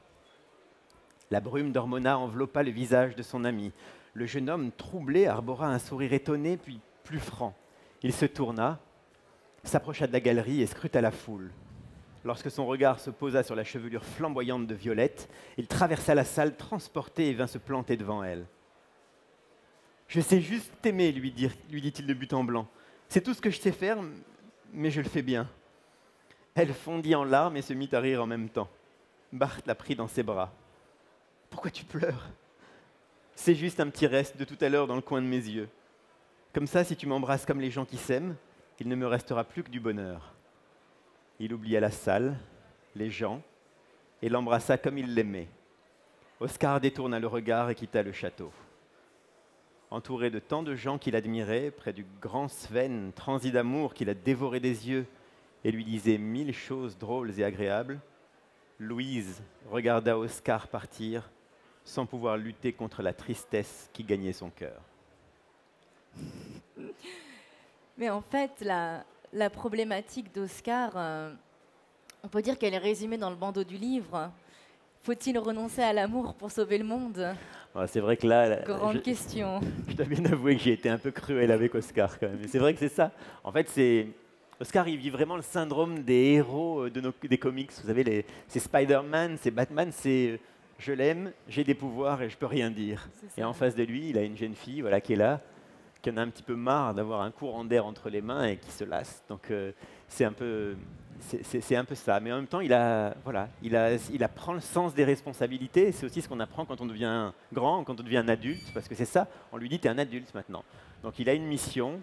La 1.33 1.39
brume 1.39 1.71
d'Hormona 1.71 2.19
enveloppa 2.19 2.61
le 2.61 2.69
visage 2.69 3.15
de 3.15 3.23
son 3.23 3.43
ami. 3.43 3.71
Le 4.13 4.27
jeune 4.27 4.51
homme, 4.51 4.71
troublé, 4.71 5.25
arbora 5.25 5.65
un 5.65 5.79
sourire 5.79 6.13
étonné, 6.13 6.57
puis 6.57 6.79
plus 7.03 7.17
franc. 7.17 7.55
Il 8.03 8.13
se 8.13 8.27
tourna, 8.27 8.79
s'approcha 9.63 10.05
de 10.05 10.13
la 10.13 10.19
galerie 10.19 10.61
et 10.61 10.67
scruta 10.67 11.01
la 11.01 11.09
foule. 11.09 11.49
Lorsque 12.23 12.51
son 12.51 12.67
regard 12.67 12.99
se 12.99 13.09
posa 13.09 13.41
sur 13.41 13.55
la 13.55 13.63
chevelure 13.63 14.05
flamboyante 14.05 14.67
de 14.67 14.75
Violette, 14.75 15.27
il 15.57 15.65
traversa 15.65 16.13
la 16.13 16.23
salle 16.23 16.55
transporté 16.55 17.29
et 17.29 17.33
vint 17.33 17.47
se 17.47 17.57
planter 17.57 17.97
devant 17.97 18.23
elle. 18.23 18.45
Je 20.07 20.21
sais 20.21 20.39
juste 20.39 20.71
t'aimer, 20.83 21.11
lui, 21.11 21.31
dit-il 21.31 22.05
de 22.05 22.13
but 22.13 22.31
en 22.33 22.43
blanc. 22.43 22.67
C'est 23.09 23.21
tout 23.21 23.33
ce 23.33 23.41
que 23.41 23.49
je 23.49 23.59
sais 23.59 23.71
faire, 23.71 23.97
mais 24.71 24.91
je 24.91 25.01
le 25.01 25.09
fais 25.09 25.23
bien. 25.23 25.49
Elle 26.53 26.75
fondit 26.75 27.15
en 27.15 27.23
larmes 27.23 27.57
et 27.57 27.63
se 27.63 27.73
mit 27.73 27.89
à 27.91 27.99
rire 27.99 28.21
en 28.21 28.27
même 28.27 28.49
temps. 28.49 28.69
Bart 29.31 29.61
la 29.65 29.73
prit 29.73 29.95
dans 29.95 30.07
ses 30.07 30.21
bras. 30.21 30.53
Pourquoi 31.53 31.69
tu 31.69 31.85
pleures? 31.85 32.27
C'est 33.35 33.53
juste 33.53 33.79
un 33.79 33.87
petit 33.91 34.07
reste 34.07 34.37
de 34.37 34.43
tout 34.43 34.57
à 34.59 34.69
l'heure 34.69 34.87
dans 34.87 34.95
le 34.95 35.03
coin 35.03 35.21
de 35.21 35.27
mes 35.27 35.37
yeux. 35.37 35.69
Comme 36.51 36.65
ça, 36.65 36.83
si 36.83 36.95
tu 36.95 37.05
m'embrasses 37.05 37.45
comme 37.45 37.61
les 37.61 37.69
gens 37.69 37.85
qui 37.85 37.97
s'aiment, 37.97 38.35
il 38.79 38.89
ne 38.89 38.95
me 38.95 39.05
restera 39.05 39.43
plus 39.43 39.61
que 39.61 39.69
du 39.69 39.79
bonheur. 39.79 40.33
Il 41.39 41.53
oublia 41.53 41.79
la 41.79 41.91
salle, 41.91 42.39
les 42.95 43.11
gens, 43.11 43.39
et 44.23 44.29
l'embrassa 44.29 44.79
comme 44.79 44.97
il 44.97 45.13
l'aimait. 45.13 45.47
Oscar 46.39 46.81
détourna 46.81 47.19
le 47.19 47.27
regard 47.27 47.69
et 47.69 47.75
quitta 47.75 48.01
le 48.01 48.13
château 48.13 48.51
entouré 49.91 50.31
de 50.31 50.39
tant 50.39 50.63
de 50.63 50.73
gens 50.73 50.97
qu'il 50.97 51.15
admirait, 51.15 51.69
près 51.69 51.93
du 51.93 52.03
grand 52.19 52.47
Sven, 52.47 53.11
transi 53.13 53.51
d'amour 53.51 53.93
qu'il 53.93 54.09
a 54.09 54.15
dévoré 54.15 54.59
des 54.59 54.89
yeux 54.89 55.05
et 55.63 55.71
lui 55.71 55.85
disait 55.85 56.17
mille 56.17 56.51
choses 56.51 56.97
drôles 56.97 57.39
et 57.39 57.43
agréables, 57.43 57.99
Louise 58.79 59.43
regarda 59.69 60.17
Oscar 60.17 60.67
partir 60.67 61.29
sans 61.83 62.05
pouvoir 62.05 62.37
lutter 62.37 62.73
contre 62.73 63.01
la 63.01 63.13
tristesse 63.13 63.89
qui 63.93 64.03
gagnait 64.03 64.33
son 64.33 64.49
cœur. 64.49 64.81
Mais 67.97 68.09
en 68.09 68.21
fait, 68.21 68.51
la, 68.61 69.03
la 69.33 69.49
problématique 69.49 70.33
d'Oscar, 70.33 70.91
euh, 70.95 71.31
on 72.23 72.27
peut 72.27 72.41
dire 72.41 72.57
qu'elle 72.57 72.73
est 72.73 72.79
résumée 72.79 73.17
dans 73.17 73.29
le 73.29 73.35
bandeau 73.35 73.63
du 73.63 73.77
livre. 73.77 74.31
Faut-il 75.03 75.37
renoncer 75.37 75.81
à 75.81 75.91
l'amour 75.91 76.33
pour 76.35 76.49
sauver 76.49 76.77
le 76.77 76.85
monde? 76.85 77.35
C'est 77.87 77.99
vrai 77.99 78.15
que 78.15 78.25
là. 78.27 78.61
Grande 78.63 79.01
question. 79.01 79.59
Je 79.89 79.95
dois 79.95 80.05
bien 80.05 80.23
avouer 80.25 80.55
que 80.55 80.61
j'ai 80.61 80.73
été 80.73 80.89
un 80.89 80.97
peu 80.97 81.11
cruel 81.11 81.51
avec 81.51 81.73
Oscar 81.75 82.19
quand 82.19 82.27
même. 82.27 82.39
c'est 82.47 82.59
vrai 82.59 82.73
que 82.73 82.79
c'est 82.79 82.89
ça. 82.89 83.11
En 83.43 83.51
fait, 83.51 83.67
c'est. 83.67 84.07
Oscar, 84.59 84.87
il 84.87 84.97
vit 84.97 85.09
vraiment 85.09 85.35
le 85.35 85.41
syndrome 85.41 86.03
des 86.03 86.35
héros 86.35 86.85
euh, 86.85 86.89
de 86.89 87.01
nos, 87.01 87.11
des 87.23 87.37
comics. 87.37 87.71
Vous 87.81 87.87
savez, 87.87 88.25
c'est 88.47 88.59
Spider-Man, 88.59 89.37
c'est 89.41 89.51
Batman, 89.51 89.89
c'est 89.91 90.29
euh, 90.29 90.39
je 90.79 90.91
l'aime, 90.91 91.31
j'ai 91.47 91.63
des 91.63 91.75
pouvoirs 91.75 92.21
et 92.21 92.29
je 92.29 92.37
peux 92.37 92.45
rien 92.45 92.69
dire. 92.69 93.07
Et 93.37 93.43
en 93.43 93.53
face 93.53 93.75
de 93.75 93.83
lui, 93.83 94.09
il 94.09 94.17
a 94.17 94.23
une 94.23 94.37
jeune 94.37 94.55
fille 94.55 94.81
voilà, 94.81 95.01
qui 95.01 95.13
est 95.13 95.17
là, 95.17 95.41
qui 96.01 96.09
en 96.09 96.17
a 96.17 96.21
un 96.21 96.29
petit 96.29 96.43
peu 96.43 96.55
marre 96.55 96.93
d'avoir 96.93 97.21
un 97.21 97.31
courant 97.31 97.63
d'air 97.63 97.85
entre 97.85 98.09
les 98.09 98.21
mains 98.21 98.45
et 98.45 98.57
qui 98.57 98.71
se 98.71 98.83
lasse. 98.83 99.23
Donc 99.29 99.51
euh, 99.51 99.71
c'est 100.07 100.25
un 100.25 100.33
peu 100.33 100.75
c'est 101.19 101.75
un 101.75 101.85
peu 101.85 101.95
ça. 101.95 102.19
Mais 102.19 102.31
en 102.31 102.37
même 102.37 102.47
temps, 102.47 102.59
il, 102.59 102.73
a, 102.73 103.15
voilà, 103.23 103.47
il, 103.61 103.75
a, 103.75 103.95
il 104.11 104.23
apprend 104.23 104.53
le 104.53 104.59
sens 104.59 104.93
des 104.93 105.03
responsabilités. 105.03 105.91
C'est 105.91 106.05
aussi 106.05 106.21
ce 106.21 106.27
qu'on 106.27 106.39
apprend 106.39 106.65
quand 106.65 106.81
on 106.81 106.85
devient 106.85 107.31
grand, 107.53 107.83
quand 107.83 107.99
on 107.99 108.03
devient 108.03 108.17
un 108.17 108.27
adulte, 108.27 108.73
parce 108.73 108.87
que 108.87 108.95
c'est 108.95 109.05
ça. 109.05 109.27
On 109.51 109.57
lui 109.57 109.69
dit, 109.69 109.79
tu 109.79 109.87
es 109.87 109.89
un 109.89 109.97
adulte 109.97 110.33
maintenant. 110.33 110.63
Donc 111.01 111.19
il 111.19 111.29
a 111.29 111.33
une 111.33 111.45
mission. 111.45 112.01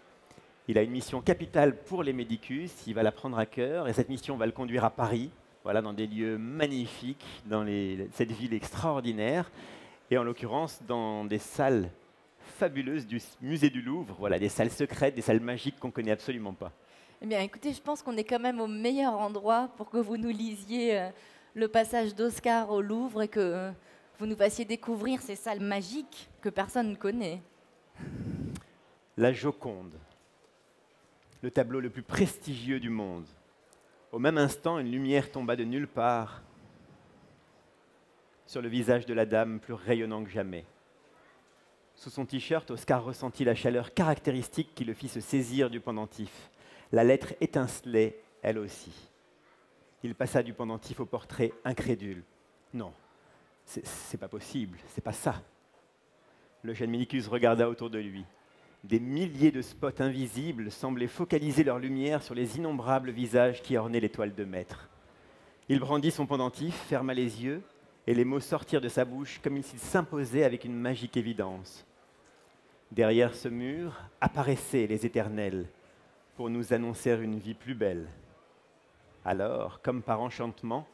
Il 0.69 0.79
a 0.79 0.83
une 0.83 0.91
mission 0.91 1.21
capitale 1.21 1.77
pour 1.77 2.03
les 2.03 2.13
Médicus. 2.13 2.73
Il 2.87 2.95
va 2.95 3.03
la 3.03 3.13
prendre 3.13 3.39
à 3.39 3.47
cœur. 3.47 3.89
Et 3.89 3.93
cette 3.93 4.09
mission 4.09 4.37
va 4.37 4.47
le 4.47 4.53
conduire 4.53 4.85
à 4.85 4.91
Paris, 4.91 5.31
voilà, 5.71 5.83
dans 5.83 5.93
des 5.93 6.09
lieux 6.09 6.37
magnifiques, 6.37 7.25
dans 7.47 7.63
les, 7.63 8.09
cette 8.15 8.33
ville 8.33 8.53
extraordinaire. 8.55 9.53
Et 10.11 10.19
en 10.19 10.25
l'occurrence, 10.25 10.83
dans 10.89 11.25
des 11.25 11.39
salles 11.39 11.89
fabuleuses 12.59 13.07
du 13.07 13.21
musée 13.41 13.71
du 13.71 13.81
Louvre. 13.81 14.17
Voilà, 14.19 14.41
des 14.41 14.49
salles 14.49 14.73
secrètes, 14.73 15.15
des 15.15 15.23
salles 15.23 15.39
magiques 15.39 15.79
qu'on 15.79 15.87
ne 15.87 15.93
connaît 15.93 16.11
absolument 16.11 16.55
pas. 16.55 16.73
Eh 17.23 17.27
bien, 17.27 17.39
écoutez, 17.39 17.73
je 17.73 17.81
pense 17.81 18.03
qu'on 18.03 18.17
est 18.17 18.25
quand 18.25 18.41
même 18.41 18.61
au 18.61 18.67
meilleur 18.67 19.13
endroit 19.13 19.69
pour 19.77 19.91
que 19.91 19.99
vous 19.99 20.17
nous 20.17 20.31
lisiez 20.31 20.99
euh, 20.99 21.09
le 21.55 21.69
passage 21.69 22.17
d'Oscar 22.17 22.69
au 22.73 22.81
Louvre 22.81 23.23
et 23.23 23.29
que 23.29 23.39
euh, 23.39 23.71
vous 24.19 24.27
nous 24.27 24.35
fassiez 24.35 24.65
découvrir 24.65 25.23
ces 25.23 25.37
salles 25.37 25.61
magiques 25.61 26.29
que 26.41 26.49
personne 26.49 26.91
ne 26.91 26.97
connaît. 26.97 27.41
La 29.17 29.33
Joconde, 29.33 29.95
le 31.43 31.51
tableau 31.53 31.79
le 31.79 31.91
plus 31.91 32.03
prestigieux 32.03 32.81
du 32.81 32.91
monde. 32.91 33.29
Au 34.13 34.19
même 34.19 34.39
instant, 34.39 34.79
une 34.79 34.91
lumière 34.91 35.31
tomba 35.31 35.55
de 35.55 35.65
nulle 35.65 35.87
part 35.87 36.43
sur 38.47 38.61
le 38.61 38.69
visage 38.69 39.07
de 39.07 39.15
la 39.15 39.25
dame 39.25 39.61
plus 39.61 39.75
rayonnant 39.75 40.25
que 40.25 40.31
jamais. 40.31 40.65
Sous 41.95 42.11
son 42.11 42.27
t-shirt, 42.27 42.69
Oscar 42.73 43.05
ressentit 43.05 43.45
la 43.45 43.55
chaleur 43.55 43.95
caractéristique 43.95 44.75
qui 44.75 44.85
le 44.85 44.95
fit 44.95 45.09
se 45.09 45.21
saisir 45.21 45.71
du 45.71 45.81
pendentif. 45.81 46.51
La 46.91 47.05
lettre 47.05 47.35
étincelait, 47.41 48.21
elle 48.43 48.59
aussi. 48.59 48.93
Il 50.03 50.17
passa 50.17 50.43
du 50.43 50.55
pendentif 50.55 50.99
au 50.99 51.07
portrait 51.07 51.53
incrédule. 51.65 52.25
Non, 52.75 52.93
c'est 53.65 54.19
pas 54.19 54.29
possible, 54.29 54.79
c'est 54.89 55.05
pas 55.05 55.13
ça. 55.13 55.41
Le 56.63 56.75
jeune 56.75 56.91
Minicus 56.91 57.29
regarda 57.29 57.69
autour 57.69 57.91
de 57.91 57.99
lui. 57.99 58.25
Des 58.83 59.01
milliers 59.01 59.51
de 59.51 59.61
spots 59.61 60.01
invisibles 60.01 60.71
semblaient 60.71 61.07
focaliser 61.07 61.65
leur 61.65 61.79
lumière 61.79 62.23
sur 62.23 62.35
les 62.35 62.57
innombrables 62.57 63.11
visages 63.11 63.61
qui 63.61 63.77
ornaient 63.77 64.01
l'étoile 64.01 64.35
de 64.35 64.45
maître. 64.45 64.89
Il 65.69 65.81
brandit 65.81 66.11
son 66.11 66.27
pendentif, 66.27 66.75
ferma 66.89 67.13
les 67.13 67.45
yeux, 67.45 67.63
et 68.07 68.15
les 68.15 68.25
mots 68.25 68.41
sortirent 68.41 68.81
de 68.81 68.89
sa 68.89 69.05
bouche 69.05 69.39
comme 69.45 69.63
s'ils 69.63 69.79
s'imposaient 69.79 70.45
avec 70.45 70.65
une 70.65 70.75
magique 70.75 71.19
évidence. 71.19 71.87
Derrière 72.91 73.35
ce 73.35 73.49
mur 73.49 73.95
apparaissaient 74.21 74.87
les 74.87 75.05
éternels, 75.05 75.69
pour 76.35 76.49
nous 76.49 76.73
annoncer 76.73 77.13
une 77.13 77.39
vie 77.39 77.55
plus 77.55 77.75
belle. 77.75 78.09
Alors, 79.27 79.83
comme 79.83 80.01
par 80.01 80.23
enchantement, 80.23 80.89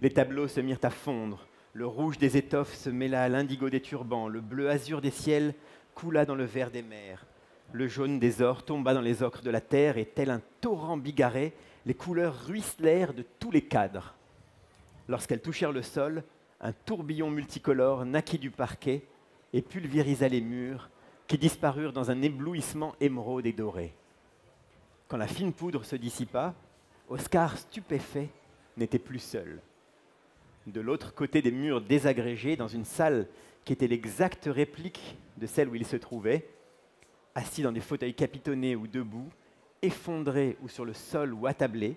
les 0.00 0.10
tableaux 0.10 0.46
se 0.46 0.60
mirent 0.60 0.78
à 0.84 0.90
fondre, 0.90 1.48
le 1.72 1.86
rouge 1.86 2.16
des 2.16 2.36
étoffes 2.36 2.74
se 2.74 2.88
mêla 2.88 3.24
à 3.24 3.28
l'indigo 3.28 3.68
des 3.68 3.82
turbans, 3.82 4.28
le 4.28 4.40
bleu 4.40 4.70
azur 4.70 5.00
des 5.00 5.10
ciels 5.10 5.54
coula 5.98 6.24
dans 6.24 6.36
le 6.36 6.44
vert 6.44 6.70
des 6.70 6.82
mers, 6.82 7.26
le 7.72 7.88
jaune 7.88 8.20
des 8.20 8.40
ors 8.40 8.64
tomba 8.64 8.94
dans 8.94 9.00
les 9.00 9.24
ocres 9.24 9.42
de 9.42 9.50
la 9.50 9.60
terre, 9.60 9.98
et 9.98 10.06
tel 10.06 10.30
un 10.30 10.40
torrent 10.60 10.96
bigarré, 10.96 11.52
les 11.86 11.94
couleurs 11.94 12.46
ruisselèrent 12.46 13.12
de 13.12 13.24
tous 13.40 13.50
les 13.50 13.62
cadres. 13.62 14.14
Lorsqu'elles 15.08 15.42
touchèrent 15.42 15.72
le 15.72 15.82
sol, 15.82 16.22
un 16.60 16.72
tourbillon 16.72 17.30
multicolore 17.30 18.04
naquit 18.04 18.38
du 18.38 18.52
parquet 18.52 19.02
et 19.52 19.60
pulvérisa 19.60 20.28
les 20.28 20.40
murs, 20.40 20.88
qui 21.26 21.36
disparurent 21.36 21.92
dans 21.92 22.12
un 22.12 22.22
éblouissement 22.22 22.94
émeraude 23.00 23.46
et 23.46 23.52
doré. 23.52 23.92
Quand 25.08 25.16
la 25.16 25.26
fine 25.26 25.52
poudre 25.52 25.84
se 25.84 25.96
dissipa, 25.96 26.54
Oscar, 27.08 27.58
stupéfait, 27.58 28.28
n'était 28.76 29.00
plus 29.00 29.18
seul. 29.18 29.60
De 30.68 30.80
l'autre 30.80 31.12
côté 31.12 31.42
des 31.42 31.50
murs 31.50 31.80
désagrégés, 31.80 32.56
dans 32.56 32.68
une 32.68 32.84
salle 32.84 33.26
qui 33.64 33.72
était 33.72 33.86
l'exacte 33.86 34.48
réplique 34.50 35.16
de 35.36 35.46
celle 35.46 35.68
où 35.68 35.74
il 35.74 35.86
se 35.86 35.96
trouvait, 35.96 36.48
assis 37.34 37.62
dans 37.62 37.72
des 37.72 37.80
fauteuils 37.80 38.14
capitonnés 38.14 38.76
ou 38.76 38.86
debout, 38.86 39.28
effondrés 39.82 40.56
ou 40.62 40.68
sur 40.68 40.84
le 40.84 40.92
sol 40.92 41.32
ou 41.32 41.46
attablés, 41.46 41.96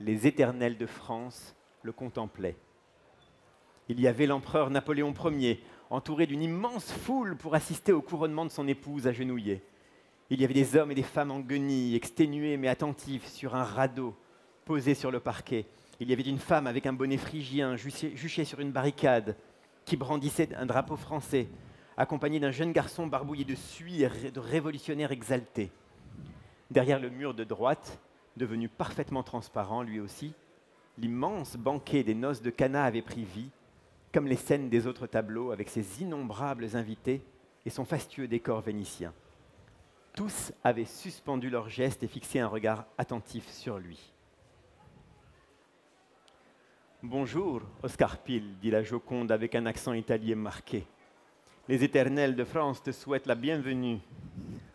les 0.00 0.26
éternels 0.26 0.76
de 0.76 0.86
France 0.86 1.54
le 1.82 1.92
contemplaient. 1.92 2.56
Il 3.88 4.00
y 4.00 4.06
avait 4.06 4.26
l'empereur 4.26 4.70
Napoléon 4.70 5.14
Ier, 5.24 5.62
entouré 5.90 6.26
d'une 6.26 6.42
immense 6.42 6.92
foule 6.92 7.36
pour 7.36 7.54
assister 7.54 7.92
au 7.92 8.02
couronnement 8.02 8.44
de 8.44 8.50
son 8.50 8.68
épouse 8.68 9.06
agenouillée. 9.06 9.62
Il 10.30 10.40
y 10.40 10.44
avait 10.44 10.54
des 10.54 10.76
hommes 10.76 10.90
et 10.90 10.94
des 10.94 11.02
femmes 11.02 11.30
en 11.30 11.40
guenilles, 11.40 11.96
exténués 11.96 12.58
mais 12.58 12.68
attentifs, 12.68 13.26
sur 13.26 13.54
un 13.54 13.64
radeau 13.64 14.14
posé 14.66 14.92
sur 14.94 15.10
le 15.10 15.20
parquet. 15.20 15.64
Il 16.00 16.10
y 16.10 16.12
avait 16.12 16.22
une 16.22 16.38
femme 16.38 16.66
avec 16.66 16.86
un 16.86 16.92
bonnet 16.92 17.16
phrygien 17.16 17.76
juché 17.76 18.44
sur 18.44 18.60
une 18.60 18.70
barricade 18.70 19.36
qui 19.88 19.96
brandissait 19.96 20.54
un 20.54 20.66
drapeau 20.66 20.96
français, 20.96 21.48
accompagnée 21.96 22.40
d'un 22.40 22.50
jeune 22.50 22.72
garçon 22.72 23.06
barbouillé 23.06 23.46
de 23.46 23.54
suie 23.54 24.02
et 24.02 24.30
de 24.30 24.38
révolutionnaire 24.38 25.12
exalté. 25.12 25.72
Derrière 26.70 27.00
le 27.00 27.08
mur 27.08 27.32
de 27.32 27.42
droite, 27.42 27.98
devenu 28.36 28.68
parfaitement 28.68 29.22
transparent 29.22 29.82
lui 29.82 29.98
aussi, 29.98 30.34
l'immense 30.98 31.56
banquet 31.56 32.04
des 32.04 32.14
noces 32.14 32.42
de 32.42 32.50
Cana 32.50 32.84
avait 32.84 33.00
pris 33.00 33.24
vie, 33.24 33.48
comme 34.12 34.26
les 34.26 34.36
scènes 34.36 34.68
des 34.68 34.86
autres 34.86 35.06
tableaux 35.06 35.52
avec 35.52 35.70
ses 35.70 36.02
innombrables 36.02 36.76
invités 36.76 37.22
et 37.64 37.70
son 37.70 37.86
fastueux 37.86 38.28
décor 38.28 38.60
vénitien. 38.60 39.14
Tous 40.12 40.52
avaient 40.64 40.84
suspendu 40.84 41.48
leurs 41.48 41.70
gestes 41.70 42.02
et 42.02 42.08
fixé 42.08 42.40
un 42.40 42.46
regard 42.46 42.84
attentif 42.98 43.48
sur 43.48 43.78
lui. 43.78 44.12
Bonjour, 47.04 47.62
Oscar 47.84 48.18
Pille, 48.18 48.56
dit 48.60 48.72
la 48.72 48.82
Joconde 48.82 49.30
avec 49.30 49.54
un 49.54 49.66
accent 49.66 49.92
italien 49.92 50.34
marqué. 50.34 50.84
Les 51.68 51.84
éternels 51.84 52.34
de 52.34 52.42
France 52.42 52.82
te 52.82 52.90
souhaitent 52.90 53.28
la 53.28 53.36
bienvenue. 53.36 54.00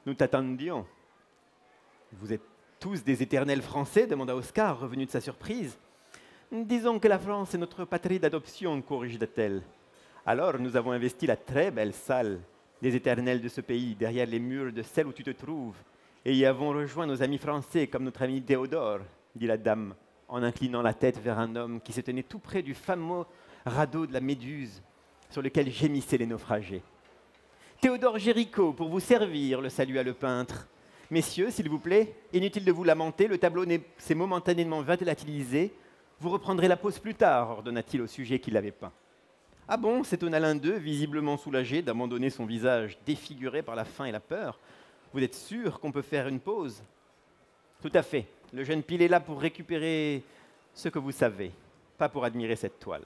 Nous 0.06 0.14
t'attendions. 0.14 0.86
Vous 2.14 2.32
êtes 2.32 2.46
tous 2.80 3.04
des 3.04 3.22
éternels 3.22 3.62
français 3.62 4.08
demanda 4.08 4.34
Oscar, 4.38 4.80
revenu 4.80 5.06
de 5.06 5.12
sa 5.12 5.20
surprise. 5.20 5.78
Disons 6.50 6.98
que 6.98 7.10
la 7.10 7.20
France 7.20 7.56
est 7.56 7.58
notre 7.58 7.84
patrie 7.84 8.20
d'adoption, 8.20 8.82
corrigea-t-elle. 8.82 9.62
Alors 10.26 10.58
nous 10.60 10.78
avons 10.78 10.94
investi 10.94 11.28
la 11.28 11.36
très 11.36 11.72
belle 11.72 11.94
salle 11.94 12.40
des 12.82 12.96
éternels 12.96 13.42
de 13.42 13.50
ce 13.50 13.60
pays, 13.60 13.96
derrière 13.96 14.28
les 14.28 14.40
murs 14.40 14.72
de 14.72 14.82
celle 14.82 15.08
où 15.08 15.14
tu 15.14 15.26
te 15.26 15.32
trouves, 15.32 15.76
et 16.24 16.34
y 16.34 16.46
avons 16.46 16.70
rejoint 16.70 17.06
nos 17.06 17.22
amis 17.22 17.38
français 17.38 17.88
comme 17.88 18.06
notre 18.06 18.22
ami 18.22 18.42
Théodore, 18.42 19.00
dit 19.36 19.48
la 19.48 19.58
dame, 19.58 19.94
en 20.28 20.44
inclinant 20.44 20.82
la 20.82 20.94
tête 20.94 21.20
vers 21.20 21.40
un 21.40 21.56
homme 21.56 21.82
qui 21.82 21.94
se 21.94 22.02
tenait 22.02 22.24
tout 22.24 22.40
près 22.40 22.62
du 22.62 22.74
fameux 22.74 23.26
radeau 23.66 24.06
de 24.06 24.14
la 24.14 24.22
Méduse 24.22 24.82
sur 25.30 25.42
lequel 25.42 25.72
gémissaient 25.72 26.18
les 26.18 26.26
naufragés. 26.26 26.84
Théodore 27.82 28.18
Géricault, 28.18 28.74
pour 28.74 28.90
vous 28.90 29.00
servir, 29.00 29.60
le 29.60 29.70
salua 29.70 30.04
le 30.04 30.14
peintre. 30.14 30.68
Messieurs, 31.12 31.52
s'il 31.52 31.70
vous 31.70 31.80
plaît, 31.80 32.16
inutile 32.32 32.66
de 32.66 32.72
vous 32.72 32.84
lamenter, 32.84 33.28
le 33.28 33.38
tableau 33.38 33.66
s'est 33.98 34.16
momentanément 34.16 34.82
volatilisé. 34.82 35.74
Vous 36.20 36.30
reprendrez 36.30 36.68
la 36.68 36.78
pose 36.78 37.00
plus 37.00 37.16
tard, 37.16 37.50
ordonna-t-il 37.50 38.02
au 38.02 38.08
sujet 38.08 38.40
qui 38.40 38.52
l'avait 38.52 38.72
peint. 38.72 38.92
Ah 39.68 39.78
bon 39.78 40.04
s'étonna 40.04 40.40
l'un 40.40 40.56
d'eux, 40.56 40.78
visiblement 40.78 41.38
soulagé 41.38 41.82
d'abandonner 41.82 42.30
son 42.30 42.46
visage 42.46 42.98
défiguré 43.06 43.62
par 43.62 43.76
la 43.76 43.86
faim 43.86 44.06
et 44.06 44.12
la 44.12 44.20
peur. 44.20 44.60
Vous 45.14 45.22
êtes 45.22 45.36
sûr 45.36 45.80
qu'on 45.80 45.92
peut 45.92 46.02
faire 46.02 46.28
une 46.28 46.40
pause 46.40 46.84
Tout 47.82 47.92
à 47.94 48.02
fait. 48.02 48.28
Le 48.54 48.64
jeune 48.64 48.84
Pile 48.84 49.02
est 49.02 49.08
là 49.08 49.20
pour 49.20 49.42
récupérer 49.42 50.22
ce 50.76 50.88
que 50.88 51.00
vous 51.00 51.12
savez, 51.12 51.52
pas 51.98 52.08
pour 52.08 52.24
admirer 52.24 52.56
cette 52.56 52.80
toile. 52.80 53.04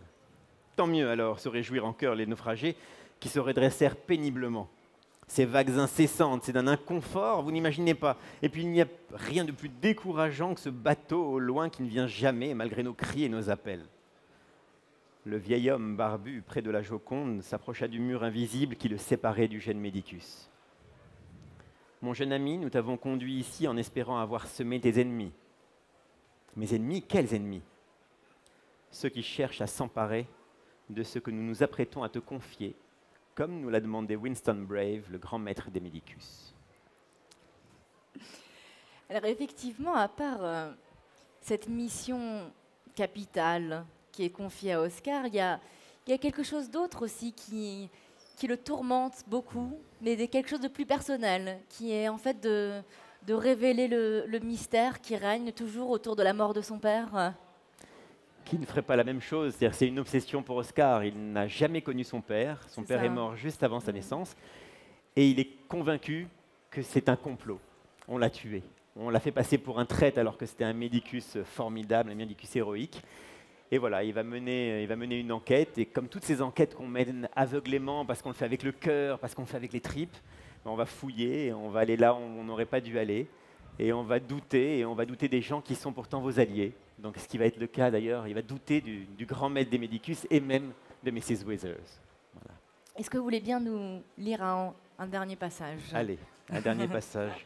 Tant 0.75 0.88
mieux 0.88 1.10
alors, 1.10 1.39
se 1.39 1.48
réjouir 1.48 1.86
en 1.86 1.94
cœur 1.94 2.16
les 2.16 2.25
naufragés 2.25 2.75
qui 3.22 3.30
se 3.30 3.39
redressèrent 3.39 3.96
péniblement. 3.96 4.68
Ces 5.25 5.46
vagues 5.46 5.77
incessantes, 5.77 6.44
c'est 6.44 6.51
d'un 6.51 6.68
inconfort, 6.68 7.44
vous 7.44 7.51
n'imaginez 7.51 7.94
pas. 7.94 8.18
Et 8.42 8.50
puis 8.50 8.63
il 8.63 8.72
n'y 8.72 8.82
a 8.82 8.88
rien 9.13 9.46
de 9.46 9.54
plus 9.54 9.70
décourageant 9.70 10.54
que 10.54 10.60
ce 10.60 10.70
bateau 10.70 11.24
au 11.24 11.39
loin 11.39 11.70
qui 11.70 11.82
ne 11.82 11.89
vient 11.89 12.08
jamais, 12.08 12.54
malgré 12.54 12.84
nos 12.84 12.94
cris 12.94 13.24
et 13.24 13.30
nos 13.30 13.50
appels. 13.50 13.86
Le 15.25 15.38
vieil 15.38 15.72
homme 15.72 15.96
barbu 15.96 16.42
près 16.46 16.62
de 16.62 16.72
la 16.72 16.82
Joconde 16.82 17.42
s'approcha 17.42 17.88
du 17.88 18.00
mur 18.00 18.24
invisible 18.24 18.75
qui 18.75 18.89
le 18.89 18.98
séparait 18.98 19.48
du 19.48 19.62
jeune 19.62 19.80
Médicus. 19.80 20.50
Mon 22.01 22.13
jeune 22.13 22.32
ami, 22.32 22.60
nous 22.60 22.70
t'avons 22.70 22.96
conduit 22.96 23.39
ici 23.39 23.68
en 23.68 23.75
espérant 23.75 24.20
avoir 24.20 24.46
semé 24.46 24.80
tes 24.80 25.00
ennemis. 25.01 25.32
Mes 26.56 26.75
ennemis, 26.75 27.01
quels 27.01 27.34
ennemis? 27.34 27.63
Ceux 28.92 29.10
qui 29.10 29.24
cherchent 29.24 29.62
à 29.62 29.68
s'emparer 29.68 30.27
de 30.89 31.01
ce 31.01 31.18
que 31.18 31.32
nous 31.32 31.42
nous 31.42 31.63
apprêtons 31.63 32.04
à 32.04 32.10
te 32.10 32.20
confier, 32.20 32.75
comme 33.34 33.60
nous 33.60 33.70
l'a 33.70 33.80
demandé 33.80 34.16
Winston 34.16 34.66
Brave, 34.68 35.10
le 35.10 35.18
grand 35.18 35.39
maître 35.39 35.72
des 35.72 35.80
Médicus. 35.80 36.54
Alors 39.10 39.25
effectivement, 39.25 39.96
à 39.96 40.08
part 40.08 40.44
euh, 40.44 40.72
cette 41.42 41.68
mission 41.68 42.51
capitale 42.94 43.86
qui 44.12 44.24
est 44.24 44.30
confiée 44.30 44.74
à 44.74 44.82
Oscar, 44.82 45.25
il 45.25 45.34
y 45.34 45.39
a, 45.39 45.60
y 46.08 46.13
a 46.13 46.18
quelque 46.20 46.44
chose 46.44 46.70
d'autre 46.70 47.06
aussi 47.06 47.34
qui, 47.34 47.89
qui 48.38 48.48
le 48.48 48.56
tourmente 48.56 49.24
beaucoup, 49.27 49.77
mais 50.00 50.15
quelque 50.27 50.48
chose 50.48 50.62
de 50.62 50.67
plus 50.67 50.86
personnel, 50.86 51.58
qui 51.70 51.91
est 51.91 52.08
en 52.08 52.17
fait 52.17 52.39
de, 52.41 52.82
de 53.25 53.34
révéler 53.34 53.88
le, 53.88 54.25
le, 54.27 54.39
mystère 54.39 55.01
qui 55.01 55.17
règne 55.17 55.51
toujours 55.51 55.89
autour 55.89 56.15
de 56.15 56.22
la 56.22 56.34
mort 56.34 56.53
de 56.53 56.62
son 56.62 56.77
père. 56.77 57.34
Qui 58.46 58.60
ne 58.60 58.65
ferait 58.65 58.84
pas 58.84 58.96
la 58.96 59.03
même 59.03 59.20
chose 59.20 59.56
c'est 59.60 59.88
une 59.88 60.00
obsession 60.00 60.44
pour 60.44 60.56
Oscar. 60.56 61.03
Il 61.03 61.32
n'a 61.34 61.47
jamais 61.47 61.82
connu 61.82 62.04
son 62.04 62.21
père. 62.21 62.63
Son 62.69 62.84
père 62.84 63.04
est 63.04 63.10
mort 63.10 63.36
juste 63.36 63.63
avant 63.63 63.80
sa 63.80 63.91
naissance. 63.91 64.36
Et 65.15 65.30
il 65.30 65.39
est 65.39 65.50
convaincu 65.67 66.28
que 66.69 66.84
c'est 66.84 67.10
un 67.10 67.15
complot. 67.15 67.60
On 68.08 68.19
l'a 68.19 68.30
tué. 68.30 68.62
On 68.95 69.10
l'a 69.10 69.19
fait 69.19 69.32
passer 69.32 69.58
pour 69.58 69.80
un 69.80 69.86
traître 69.86 70.19
alors 70.19 70.38
que 70.38 70.45
c'était 70.45 70.63
un 70.63 70.73
médicus 70.73 71.38
formidable, 71.43 72.12
un 72.12 72.15
médicus 72.15 72.56
héroïque. 72.56 73.02
Et 73.71 73.77
voilà, 73.77 74.03
il 74.03 74.13
va, 74.13 74.23
mener, 74.23 74.82
il 74.82 74.88
va 74.88 74.95
mener 74.95 75.19
une 75.19 75.32
enquête. 75.32 75.77
Et 75.77 75.86
comme 75.86 76.08
toutes 76.08 76.23
ces 76.23 76.41
enquêtes 76.41 76.73
qu'on 76.73 76.88
mène 76.88 77.27
aveuglément, 77.36 78.06
parce 78.06 78.21
qu'on 78.21 78.30
le 78.30 78.36
fait 78.36 78.45
avec 78.45 78.63
le 78.63 78.71
cœur, 78.71 79.19
parce 79.19 79.36
qu'on 79.36 79.41
le 79.41 79.47
fait 79.47 79.58
avec 79.58 79.73
les 79.73 79.82
tripes, 79.82 80.15
ben, 80.63 80.71
on 80.71 80.75
va 80.75 80.86
fouiller, 80.86 81.53
on 81.53 81.69
va 81.69 81.82
aller 81.82 81.97
là 81.97 82.13
où 82.13 82.17
on 82.17 82.43
n'aurait 82.43 82.65
pas 82.65 82.80
dû 82.80 82.97
aller. 82.97 83.27
Et 83.80 83.91
on 83.91 84.03
va 84.03 84.19
douter, 84.19 84.80
et 84.80 84.86
on 84.86 84.95
va 84.95 85.06
douter 85.06 85.27
des 85.27 85.41
gens 85.41 85.62
qui 85.62 85.75
sont 85.75 85.91
pourtant 85.91 86.21
vos 86.21 86.39
alliés. 86.39 86.73
Donc 86.97 87.17
ce 87.17 87.27
qui 87.27 87.38
va 87.38 87.45
être 87.45 87.60
le 87.60 87.67
cas 87.67 87.91
d'ailleurs, 87.91 88.27
il 88.27 88.34
va 88.34 88.41
douter 88.41 88.82
du, 88.82 89.25
grand 89.25 89.49
maître 89.49 89.69
des 89.69 89.77
Médicus 89.77 90.25
et 90.32 90.39
même 90.39 90.71
de 91.03 91.12
Mrs. 91.12 91.45
Withers. 91.45 91.99
Voilà. 92.34 92.58
Est-ce 92.95 93.10
que 93.10 93.17
vous 93.17 93.23
voulez 93.23 93.39
bien 93.39 93.60
nous 93.60 94.01
lire 94.17 94.41
un, 94.41 94.73
un 94.97 95.08
dernier 95.08 95.36
passage? 95.36 95.82
Allez, 95.93 96.17
un 96.49 96.62
dernier 96.62 96.88
passage. 96.88 97.45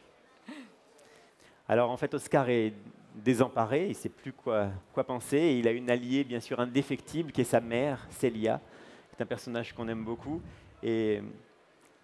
Alors 1.68 1.90
en 1.90 1.96
fait, 1.96 2.14
Oscar 2.14 2.48
est 2.48 2.72
désemparé, 3.14 3.84
il 3.84 3.88
ne 3.90 3.94
sait 3.94 4.08
plus 4.08 4.32
quoi, 4.32 4.70
penser. 5.06 5.56
Il 5.58 5.68
a 5.68 5.72
une 5.72 5.90
alliée, 5.90 6.24
bien 6.24 6.40
sûr, 6.40 6.60
indéfectible, 6.60 7.32
qui 7.32 7.40
est 7.40 7.44
sa 7.44 7.60
mère, 7.60 8.06
Célia, 8.10 8.60
qui 9.10 9.16
est 9.18 9.22
un 9.22 9.26
personnage 9.26 9.72
qu'on 9.72 9.88
aime 9.88 10.04
beaucoup. 10.04 10.40
Et 10.82 11.20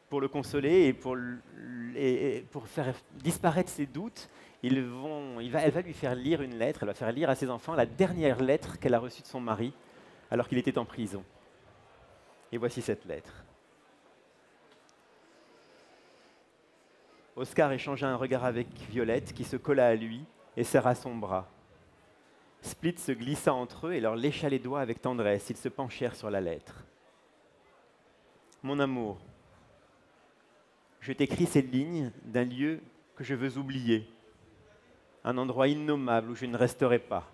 pour 0.09 0.21
le 0.21 0.29
consoler 0.29 0.87
et 0.87 0.93
pour, 0.93 2.67
faire 2.67 2.95
disparaître 3.23 3.71
ses 3.71 3.87
doutes, 3.87 4.29
il 4.63 4.77
elle 4.77 5.71
va 5.71 5.81
lui 5.83 5.93
faire 5.93 6.15
lire 6.15 6.43
une 6.43 6.59
lettre, 6.59 6.81
elle 6.83 6.89
va 6.89 6.95
faire 6.95 7.13
lire 7.13 7.31
à 7.31 7.35
ses 7.35 7.49
enfants 7.49 7.75
la 7.75 7.87
dernière 7.87 8.43
lettre 8.43 8.79
qu'elle 8.79 8.95
a 8.95 8.99
reçue 8.99 9.23
de 9.23 9.27
son 9.27 9.41
mari 9.41 9.73
alors 10.31 10.49
qu'il 10.49 10.59
était 10.59 10.79
en 10.79 10.85
prison. 10.85 11.23
Et 12.51 12.59
voici 12.59 12.83
cette 12.83 13.05
lettre. 13.05 13.45
Oscar 17.37 17.71
échangea 17.73 18.09
un 18.09 18.17
regard 18.17 18.45
avec 18.45 18.67
Violette 18.91 19.33
qui 19.33 19.45
se 19.45 19.57
colla 19.57 19.87
à 19.87 19.95
lui 19.95 20.25
et 20.59 20.65
serra 20.65 20.97
son 20.97 21.15
bras. 21.15 21.49
Split 22.63 22.99
se 22.99 23.13
glissa 23.13 23.55
entre 23.55 23.87
eux 23.87 23.93
et 23.93 24.01
leur 24.01 24.17
lécha 24.17 24.49
les 24.49 24.59
doigts 24.59 24.81
avec 24.81 25.01
tendresse. 25.01 25.49
Ils 25.51 25.57
se 25.57 25.69
penchèrent 25.69 26.17
sur 26.17 26.31
la 26.31 26.41
lettre. 26.41 26.85
Mon 28.65 28.81
amour, 28.81 29.19
je 30.99 31.13
t'écris 31.13 31.47
ces 31.47 31.63
lignes 31.63 32.11
d'un 32.25 32.43
lieu 32.43 32.81
que 33.15 33.23
je 33.23 33.37
veux 33.37 33.57
oublier, 33.57 34.11
un 35.23 35.39
endroit 35.39 35.69
innommable 35.69 36.31
où 36.31 36.35
je 36.35 36.47
ne 36.47 36.57
resterai 36.57 36.99
pas. 36.99 37.31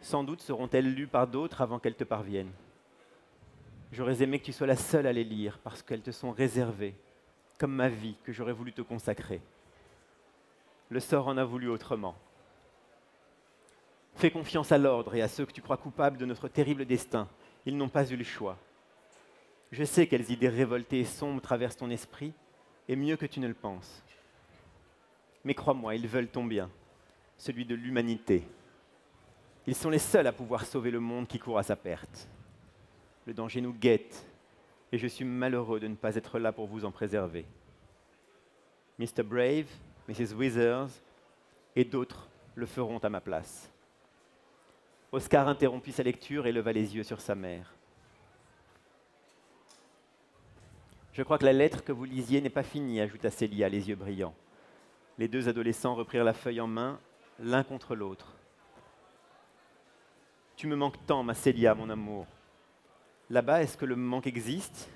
Sans 0.00 0.24
doute 0.24 0.40
seront-elles 0.40 0.92
lues 0.92 1.06
par 1.06 1.28
d'autres 1.28 1.60
avant 1.60 1.78
qu'elles 1.78 1.94
te 1.94 2.02
parviennent. 2.02 2.52
J'aurais 3.92 4.24
aimé 4.24 4.40
que 4.40 4.46
tu 4.46 4.52
sois 4.52 4.66
la 4.66 4.74
seule 4.74 5.06
à 5.06 5.12
les 5.12 5.24
lire 5.24 5.60
parce 5.62 5.84
qu'elles 5.84 6.02
te 6.02 6.10
sont 6.10 6.32
réservées, 6.32 6.96
comme 7.58 7.76
ma 7.76 7.88
vie 7.88 8.16
que 8.24 8.32
j'aurais 8.32 8.52
voulu 8.52 8.72
te 8.72 8.82
consacrer 8.82 9.40
le 10.90 11.00
sort 11.00 11.28
en 11.28 11.36
a 11.36 11.44
voulu 11.44 11.68
autrement. 11.68 12.16
Fais 14.16 14.30
confiance 14.30 14.72
à 14.72 14.78
l'ordre 14.78 15.14
et 15.14 15.22
à 15.22 15.28
ceux 15.28 15.46
que 15.46 15.52
tu 15.52 15.62
crois 15.62 15.76
coupables 15.76 16.18
de 16.18 16.26
notre 16.26 16.48
terrible 16.48 16.84
destin. 16.84 17.28
Ils 17.64 17.76
n'ont 17.76 17.88
pas 17.88 18.08
eu 18.10 18.16
le 18.16 18.24
choix. 18.24 18.58
Je 19.72 19.84
sais 19.84 20.06
quelles 20.08 20.30
idées 20.30 20.48
révoltées 20.48 21.00
et 21.00 21.04
sombres 21.04 21.40
traversent 21.40 21.76
ton 21.76 21.90
esprit, 21.90 22.32
et 22.88 22.96
mieux 22.96 23.16
que 23.16 23.26
tu 23.26 23.38
ne 23.38 23.46
le 23.46 23.54
penses. 23.54 24.02
Mais 25.44 25.54
crois-moi, 25.54 25.94
ils 25.94 26.08
veulent 26.08 26.28
ton 26.28 26.44
bien, 26.44 26.68
celui 27.38 27.64
de 27.64 27.76
l'humanité. 27.76 28.46
Ils 29.66 29.76
sont 29.76 29.90
les 29.90 30.00
seuls 30.00 30.26
à 30.26 30.32
pouvoir 30.32 30.66
sauver 30.66 30.90
le 30.90 30.98
monde 30.98 31.28
qui 31.28 31.38
court 31.38 31.58
à 31.58 31.62
sa 31.62 31.76
perte. 31.76 32.28
Le 33.26 33.32
danger 33.32 33.60
nous 33.60 33.72
guette, 33.72 34.26
et 34.90 34.98
je 34.98 35.06
suis 35.06 35.24
malheureux 35.24 35.78
de 35.78 35.86
ne 35.86 35.94
pas 35.94 36.16
être 36.16 36.40
là 36.40 36.50
pour 36.50 36.66
vous 36.66 36.84
en 36.84 36.90
préserver. 36.90 37.46
Mr. 38.98 39.22
Brave, 39.22 39.68
Mrs. 40.10 40.34
Withers 40.34 40.88
et 41.76 41.84
d'autres 41.84 42.28
le 42.56 42.66
feront 42.66 42.98
à 42.98 43.08
ma 43.08 43.20
place. 43.20 43.70
Oscar 45.12 45.46
interrompit 45.46 45.92
sa 45.92 46.02
lecture 46.02 46.46
et 46.46 46.52
leva 46.52 46.72
les 46.72 46.96
yeux 46.96 47.04
sur 47.04 47.20
sa 47.20 47.36
mère. 47.36 47.72
Je 51.12 51.22
crois 51.22 51.38
que 51.38 51.44
la 51.44 51.52
lettre 51.52 51.84
que 51.84 51.92
vous 51.92 52.04
lisiez 52.04 52.40
n'est 52.40 52.50
pas 52.50 52.64
finie, 52.64 53.00
ajouta 53.00 53.30
Célia, 53.30 53.68
les 53.68 53.88
yeux 53.88 53.94
brillants. 53.94 54.34
Les 55.16 55.28
deux 55.28 55.48
adolescents 55.48 55.94
reprirent 55.94 56.24
la 56.24 56.32
feuille 56.32 56.60
en 56.60 56.66
main, 56.66 56.98
l'un 57.38 57.62
contre 57.62 57.94
l'autre. 57.94 58.34
Tu 60.56 60.66
me 60.66 60.76
manques 60.76 61.04
tant, 61.06 61.22
ma 61.22 61.34
Célia, 61.34 61.74
mon 61.74 61.88
amour. 61.88 62.26
Là-bas, 63.28 63.62
est-ce 63.62 63.76
que 63.76 63.86
le 63.86 63.96
manque 63.96 64.26
existe? 64.26 64.88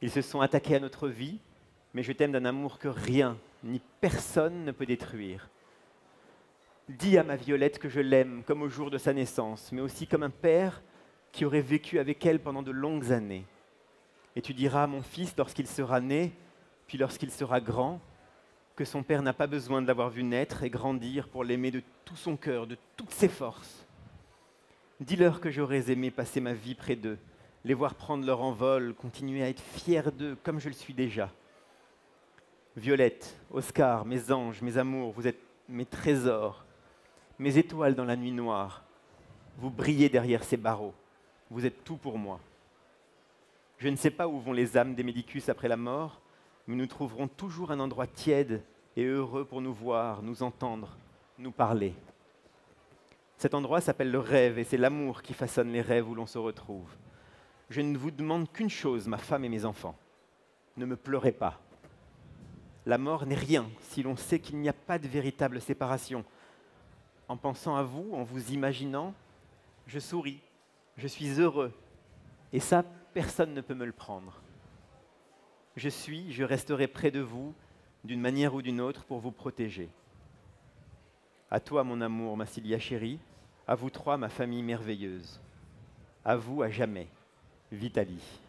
Ils 0.00 0.10
se 0.10 0.22
sont 0.22 0.40
attaqués 0.40 0.76
à 0.76 0.80
notre 0.80 1.08
vie, 1.08 1.38
mais 1.92 2.02
je 2.02 2.12
t'aime 2.12 2.32
d'un 2.32 2.46
amour 2.46 2.78
que 2.78 2.88
rien 2.88 3.36
ni 3.64 3.80
personne 4.00 4.64
ne 4.64 4.72
peut 4.72 4.86
détruire. 4.86 5.48
Dis 6.88 7.16
à 7.16 7.24
ma 7.24 7.36
Violette 7.36 7.78
que 7.78 7.88
je 7.88 8.00
l'aime 8.00 8.42
comme 8.44 8.62
au 8.62 8.68
jour 8.68 8.90
de 8.90 8.98
sa 8.98 9.12
naissance, 9.12 9.70
mais 9.72 9.80
aussi 9.80 10.06
comme 10.06 10.22
un 10.22 10.30
père 10.30 10.82
qui 11.30 11.44
aurait 11.44 11.62
vécu 11.62 11.98
avec 11.98 12.24
elle 12.26 12.40
pendant 12.40 12.62
de 12.62 12.70
longues 12.70 13.12
années. 13.12 13.46
Et 14.36 14.42
tu 14.42 14.52
diras 14.54 14.84
à 14.84 14.86
mon 14.86 15.02
fils 15.02 15.34
lorsqu'il 15.36 15.66
sera 15.66 16.00
né, 16.00 16.32
puis 16.86 16.98
lorsqu'il 16.98 17.30
sera 17.30 17.60
grand, 17.60 18.00
que 18.76 18.84
son 18.84 19.02
père 19.02 19.22
n'a 19.22 19.32
pas 19.32 19.46
besoin 19.46 19.82
de 19.82 19.86
l'avoir 19.86 20.10
vu 20.10 20.22
naître 20.22 20.62
et 20.62 20.70
grandir 20.70 21.28
pour 21.28 21.44
l'aimer 21.44 21.70
de 21.70 21.82
tout 22.04 22.16
son 22.16 22.36
cœur, 22.36 22.66
de 22.66 22.76
toutes 22.96 23.10
ses 23.10 23.28
forces. 23.28 23.86
Dis-leur 25.00 25.40
que 25.40 25.50
j'aurais 25.50 25.90
aimé 25.90 26.10
passer 26.10 26.40
ma 26.40 26.54
vie 26.54 26.74
près 26.74 26.96
d'eux, 26.96 27.18
les 27.64 27.74
voir 27.74 27.94
prendre 27.94 28.26
leur 28.26 28.42
envol, 28.42 28.94
continuer 28.94 29.42
à 29.42 29.48
être 29.48 29.62
fier 29.62 30.10
d'eux 30.12 30.36
comme 30.42 30.60
je 30.60 30.68
le 30.68 30.74
suis 30.74 30.94
déjà. 30.94 31.30
Violette, 32.76 33.36
Oscar, 33.50 34.06
mes 34.06 34.32
anges, 34.32 34.62
mes 34.62 34.78
amours, 34.78 35.12
vous 35.12 35.26
êtes 35.26 35.40
mes 35.68 35.84
trésors, 35.84 36.64
mes 37.38 37.58
étoiles 37.58 37.94
dans 37.94 38.04
la 38.04 38.16
nuit 38.16 38.32
noire. 38.32 38.82
Vous 39.58 39.68
brillez 39.68 40.08
derrière 40.08 40.42
ces 40.42 40.56
barreaux. 40.56 40.94
Vous 41.50 41.66
êtes 41.66 41.84
tout 41.84 41.96
pour 41.96 42.16
moi. 42.16 42.40
Je 43.76 43.88
ne 43.88 43.96
sais 43.96 44.10
pas 44.10 44.26
où 44.26 44.40
vont 44.40 44.54
les 44.54 44.78
âmes 44.78 44.94
des 44.94 45.02
médicus 45.02 45.50
après 45.50 45.68
la 45.68 45.76
mort, 45.76 46.22
mais 46.66 46.76
nous 46.76 46.86
trouverons 46.86 47.28
toujours 47.28 47.72
un 47.72 47.80
endroit 47.80 48.06
tiède 48.06 48.62
et 48.96 49.04
heureux 49.04 49.44
pour 49.44 49.60
nous 49.60 49.74
voir, 49.74 50.22
nous 50.22 50.42
entendre, 50.42 50.96
nous 51.38 51.50
parler. 51.50 51.94
Cet 53.36 53.54
endroit 53.54 53.80
s'appelle 53.82 54.10
le 54.10 54.18
rêve 54.18 54.58
et 54.58 54.64
c'est 54.64 54.76
l'amour 54.78 55.20
qui 55.20 55.34
façonne 55.34 55.72
les 55.72 55.80
rêves 55.82 56.08
où 56.08 56.14
l'on 56.14 56.26
se 56.26 56.38
retrouve. 56.38 56.88
Je 57.68 57.80
ne 57.82 57.98
vous 57.98 58.10
demande 58.10 58.50
qu'une 58.50 58.70
chose, 58.70 59.08
ma 59.08 59.18
femme 59.18 59.44
et 59.44 59.48
mes 59.50 59.64
enfants. 59.64 59.96
Ne 60.76 60.86
me 60.86 60.96
pleurez 60.96 61.32
pas. 61.32 61.60
La 62.84 62.98
mort 62.98 63.26
n'est 63.26 63.34
rien 63.34 63.70
si 63.80 64.02
l'on 64.02 64.16
sait 64.16 64.40
qu'il 64.40 64.58
n'y 64.58 64.68
a 64.68 64.72
pas 64.72 64.98
de 64.98 65.06
véritable 65.06 65.60
séparation. 65.60 66.24
En 67.28 67.36
pensant 67.36 67.76
à 67.76 67.82
vous, 67.82 68.10
en 68.12 68.24
vous 68.24 68.50
imaginant, 68.50 69.14
je 69.86 69.98
souris, 69.98 70.40
je 70.96 71.06
suis 71.06 71.40
heureux. 71.40 71.72
Et 72.52 72.60
ça, 72.60 72.84
personne 73.14 73.54
ne 73.54 73.60
peut 73.60 73.74
me 73.74 73.86
le 73.86 73.92
prendre. 73.92 74.40
Je 75.76 75.88
suis, 75.88 76.32
je 76.32 76.44
resterai 76.44 76.86
près 76.86 77.10
de 77.10 77.20
vous 77.20 77.54
d'une 78.04 78.20
manière 78.20 78.54
ou 78.54 78.62
d'une 78.62 78.80
autre 78.80 79.04
pour 79.04 79.20
vous 79.20 79.30
protéger. 79.30 79.88
À 81.50 81.60
toi, 81.60 81.84
mon 81.84 82.00
amour, 82.00 82.36
ma 82.36 82.46
Cilia 82.46 82.78
chérie, 82.78 83.20
à 83.66 83.74
vous 83.74 83.90
trois, 83.90 84.16
ma 84.16 84.28
famille 84.28 84.62
merveilleuse. 84.62 85.40
À 86.24 86.36
vous 86.36 86.62
à 86.62 86.70
jamais, 86.70 87.08
Vitalie. 87.70 88.40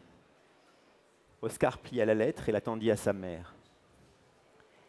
Oscar 1.42 1.78
plia 1.78 2.06
la 2.06 2.16
lettre 2.16 2.50
et 2.50 2.52
l'attendit 2.52 2.90
à 2.90 2.98
sa 2.98 3.14
mère. 3.14 3.54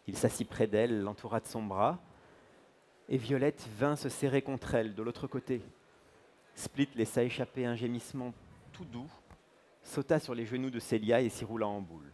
Il 0.07 0.17
s'assit 0.17 0.49
près 0.49 0.67
d'elle, 0.67 1.03
l'entoura 1.03 1.41
de 1.41 1.47
son 1.47 1.63
bras, 1.63 1.99
et 3.09 3.17
Violette 3.17 3.67
vint 3.77 3.97
se 3.97 4.09
serrer 4.09 4.43
contre 4.43 4.75
elle 4.75 4.95
de 4.95 5.03
l'autre 5.03 5.27
côté. 5.27 5.63
Split 6.55 6.89
laissa 6.95 7.23
échapper 7.23 7.67
un 7.67 7.75
gémissement 7.75 8.33
tout 8.73 8.85
doux, 8.85 9.11
sauta 9.83 10.19
sur 10.19 10.35
les 10.35 10.47
genoux 10.47 10.71
de 10.71 10.79
Célia 10.79 11.21
et 11.21 11.29
s'y 11.29 11.45
roula 11.45 11.67
en 11.67 11.81
boule. 11.81 12.13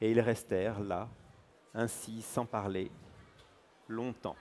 Et 0.00 0.10
ils 0.10 0.20
restèrent 0.20 0.80
là, 0.80 1.08
ainsi, 1.74 2.22
sans 2.22 2.46
parler, 2.46 2.90
longtemps. 3.88 4.36